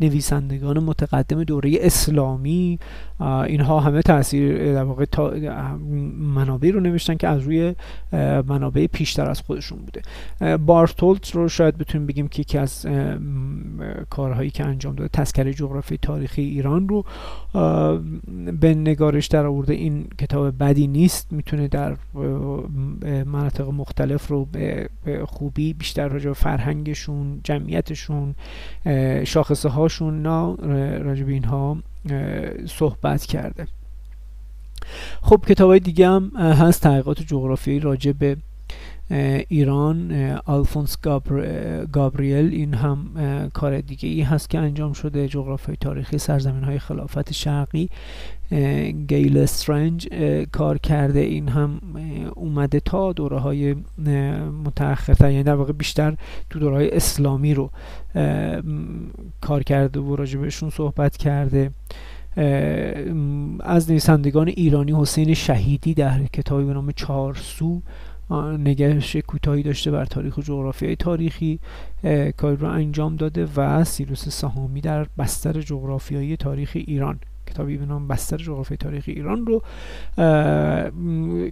نویسندگان 0.00 0.78
متقدم 0.78 1.44
دوره 1.44 1.78
اسلامی 1.80 2.78
اینها 3.20 3.80
همه 3.80 4.02
تاثیر 4.02 4.72
در 4.74 4.84
واقع 4.84 5.04
منابعی 6.18 6.72
رو 6.72 6.80
نوشتن 6.80 7.14
که 7.14 7.28
از 7.28 7.42
روی 7.42 7.74
منابع 8.48 8.86
پیشتر 9.06 9.30
از 9.30 9.40
خودشون 9.40 9.78
بوده. 9.78 10.02
بارتولت 10.56 11.30
رو 11.30 11.48
شاید 11.48 11.78
بتونیم 11.78 12.06
بگیم 12.06 12.28
که 12.28 12.40
یکی 12.40 12.58
از 12.58 12.86
کارهایی 14.10 14.50
که 14.50 14.64
انجام 14.64 14.94
داده 14.94 15.08
تذکره 15.08 15.54
جغرافی 15.54 15.98
تاریخی 16.02 16.42
ایران 16.42 16.88
رو 16.88 17.04
به 18.60 18.74
نگارش 18.74 19.26
در 19.26 19.46
آورده. 19.46 19.74
این 19.74 20.08
کتاب 20.18 20.58
بدی 20.62 20.86
نیست 20.86 21.32
می‌تونه 21.32 21.68
در 21.68 21.96
مناطق 23.26 23.68
مختلف 23.68 24.28
رو 24.28 24.44
به 24.44 24.88
خوبی 25.24 25.72
بیشتر 25.72 26.08
راجع 26.08 26.26
به 26.28 26.34
فرهنگشون 26.34 27.40
جمعیتشون 27.44 28.34
شاخصه 29.24 29.68
هاشون 29.68 30.24
راجع 31.04 31.24
به 31.24 31.32
اینها 31.32 31.78
صحبت 32.66 33.24
کرده. 33.24 33.66
خب 35.22 35.44
کتاب 35.48 35.70
های 35.70 35.80
دیگه 35.80 36.08
هم 36.08 36.32
هست 36.36 36.82
تحقیقات 36.82 37.22
جغرافیایی 37.22 37.80
راجع 37.80 38.12
به 38.12 38.36
ایران 39.48 40.12
آلفونس 40.44 40.96
گابریل 41.92 42.54
این 42.54 42.74
هم 42.74 43.08
کار 43.54 43.80
دیگه 43.80 44.08
ای 44.08 44.22
هست 44.22 44.50
که 44.50 44.58
انجام 44.58 44.92
شده 44.92 45.28
جغرافی 45.28 45.76
تاریخی 45.80 46.18
سرزمین 46.18 46.64
های 46.64 46.78
خلافت 46.78 47.32
شرقی. 47.32 47.88
گیل 49.08 49.38
استرنج 49.38 50.08
کار 50.52 50.78
کرده 50.78 51.20
این 51.20 51.48
هم 51.48 51.80
اومده 52.34 52.80
تا 52.80 53.12
دوره 53.12 53.38
های 53.38 53.76
متأخرتر 54.64 55.30
یعنی 55.30 55.42
در 55.42 55.54
واقع 55.54 55.72
بیشتر 55.72 56.16
تو 56.50 56.58
دوره 56.58 56.76
های 56.76 56.90
اسلامی 56.90 57.54
رو 57.54 57.70
کار 59.40 59.62
کرده 59.62 60.00
و 60.00 60.16
راجع 60.16 60.40
بهشون 60.40 60.70
صحبت 60.70 61.16
کرده. 61.16 61.70
از 63.60 63.90
نویسندگان 63.90 64.48
ایرانی 64.48 64.92
حسین 64.92 65.34
شهیدی 65.34 65.94
در 65.94 66.24
کتابی 66.32 66.64
به 66.64 66.72
نام 66.72 66.92
چارسو 66.92 67.82
نگهش 68.58 69.16
کوتاهی 69.16 69.62
داشته 69.62 69.90
بر 69.90 70.04
تاریخ 70.04 70.38
و 70.38 70.42
جغرافیای 70.42 70.96
تاریخی 70.96 71.60
کاری 72.36 72.56
رو 72.56 72.68
انجام 72.68 73.16
داده 73.16 73.48
و 73.56 73.84
سیروس 73.84 74.28
سهامی 74.28 74.80
در 74.80 75.06
بستر 75.18 75.60
جغرافیایی 75.60 76.36
تاریخ 76.36 76.72
ایران. 76.74 77.20
کتابی 77.56 77.76
به 77.76 77.86
نام 77.86 78.08
بستر 78.08 78.36
جغرافی 78.36 78.76
تاریخ 78.76 79.04
ایران 79.06 79.46
رو 79.46 79.62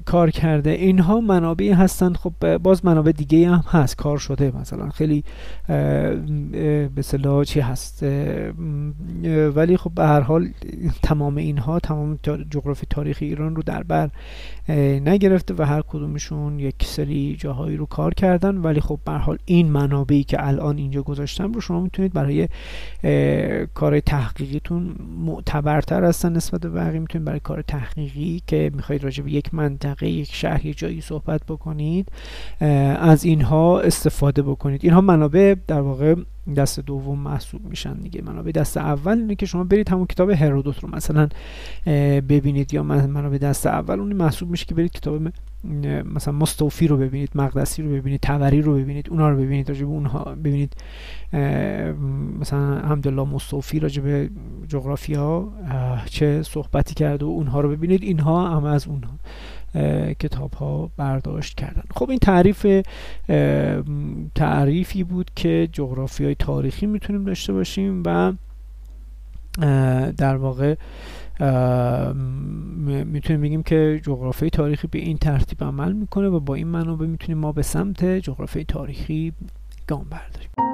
کار 0.05 0.31
کرده. 0.31 0.71
اینها 0.71 1.21
منابعی 1.21 1.73
هستند. 1.73 2.17
خب 2.17 2.59
باز 2.59 2.85
منابع 2.85 3.13
دیگه 3.13 3.49
هم 3.49 3.65
هست. 3.69 3.97
کار 3.97 4.19
شده 4.19 4.53
مثلا. 4.61 4.89
خیلی 4.89 5.25
به 6.95 7.03
صلاح 7.03 7.45
چی 7.45 7.61
هست؟ 7.61 8.03
ولی 9.55 9.77
خب 9.77 9.91
به 9.95 10.05
هر 10.05 10.21
حال 10.21 10.49
تمام 11.03 11.37
اینها 11.37 11.79
تمام 11.79 12.19
جغرافی 12.51 12.87
تاریخ 12.91 13.19
ایران 13.21 13.57
رو 13.57 13.63
در 13.63 13.83
بر 13.83 14.11
نگرفته 15.05 15.55
و 15.59 15.63
هر 15.63 15.83
کدومشون 15.83 16.59
یک 16.59 16.75
سری 16.85 17.37
جاهایی 17.39 17.77
رو 17.77 17.87
کار 17.87 18.15
کردن. 18.15 18.57
ولی 18.57 18.81
خب 18.81 18.99
به 19.05 19.13
حال 19.13 19.39
این 19.45 19.69
منابعی 19.71 20.25
که 20.25 20.47
الان 20.47 20.79
اینجا 20.79 21.03
گذاشتم 21.03 21.53
رو 21.53 21.61
شما 21.61 21.81
می‌تونید 21.81 22.13
برای 22.13 22.49
کار 23.75 24.01
تحقیقیتون 24.01 24.95
معتبرتر 25.25 25.94
هستن 26.03 26.33
نسبت 26.33 26.61
به 26.61 26.69
بقیه. 26.69 27.01
می‌تونید 27.01 27.25
برای 27.25 27.41
کار 27.41 27.63
تحقیقی 27.63 28.43
که 28.47 28.71
می‌خواید 28.75 29.05
راجع 29.05 29.25
به 29.25 29.31
یک 29.31 29.55
منطقه 29.55 30.09
یک 30.09 30.35
شهر 30.35 30.67
یک 30.67 30.79
جایی 30.79 31.01
صحبت 31.01 31.41
بکنید 31.49 32.09
از 32.61 33.25
اینها 33.25 33.81
استفاده 33.81 34.43
بکنید. 34.43 34.81
اینها 34.85 35.01
منابع 35.01 35.55
در 35.67 35.81
واقع 35.81 36.15
دست 36.57 36.81
دوم 36.81 37.19
محسوب 37.19 37.67
میشن 37.67 37.95
دیگه. 37.95 38.23
منابع 38.23 38.51
دست 38.51 38.77
اول 38.77 39.19
اینه 39.19 39.35
که 39.35 39.47
شما 39.47 39.65
برید 39.65 39.89
همون 39.89 40.07
کتاب 40.07 40.31
هرودوت 40.31 40.81
رو 40.81 40.89
مثلا 40.91 41.29
ببینید 42.29 42.75
یا 42.75 42.83
منابع 42.83 43.39
دست 43.39 43.67
اول 43.67 44.01
اون 44.01 44.13
محسوب 44.13 44.51
میشه 44.51 44.67
که 44.67 44.75
برید 44.75 44.93
کتاب 44.93 45.23
مثلا 46.15 46.35
مستوفی 46.35 46.87
رو 46.87 46.97
ببینید 46.97 47.31
مقدسی 47.35 47.83
رو 47.83 47.91
ببینید 47.91 48.21
توری 48.21 48.63
رو 48.63 48.75
ببینید 48.75 49.11
اونها 49.11 49.31
رو 49.31 49.37
ببینید 49.37 49.69
راجب 49.69 49.89
اونها 49.89 50.25
ببینید. 50.25 50.73
مثلا 52.41 52.75
الحمدلله 52.77 53.23
مستوفی 53.23 53.81
راجب 53.81 54.03
به 54.03 54.31
جغرافیا 54.69 55.49
چه 56.05 56.43
صحبتی 56.43 56.95
کرده 56.95 57.25
و 57.25 57.29
اونها 57.29 57.61
رو 57.61 57.69
ببینید. 57.69 58.03
اینها 58.03 58.51
هم 58.57 58.65
از 58.65 58.89
اونها. 58.89 59.13
کتاب 60.19 60.55
ها 60.55 60.91
برداشت 60.97 61.55
کردن. 61.55 61.83
خب 61.95 62.11
این 62.11 62.19
تعریف 62.19 62.67
تعریفی 64.35 65.05
بود 65.05 65.31
که 65.37 65.69
جغرافی 65.73 66.25
های 66.25 66.35
تاریخی 66.35 66.87
می‌تونیم 66.87 67.25
داشته 67.25 67.53
باشیم 67.53 68.03
و 68.07 68.33
در 70.17 70.37
واقع 70.37 70.75
می‌تونیم 73.05 73.43
بگیم 73.43 73.63
که 73.63 74.01
جغرافی 74.05 74.51
تاریخی 74.51 74.87
به 74.87 74.99
این 74.99 75.19
ترتیب 75.19 75.65
عمل 75.65 75.93
می‌کنه 75.93 76.29
و 76.29 76.41
با 76.41 76.55
این 76.55 76.69
منابع 76.69 77.07
می‌تونیم 77.07 77.39
ما 77.39 77.53
به 77.53 77.63
سمت 77.63 78.05
جغرافی 78.05 78.65
تاریخی 78.65 79.33
گام 79.87 80.07
برداریم. 80.11 80.74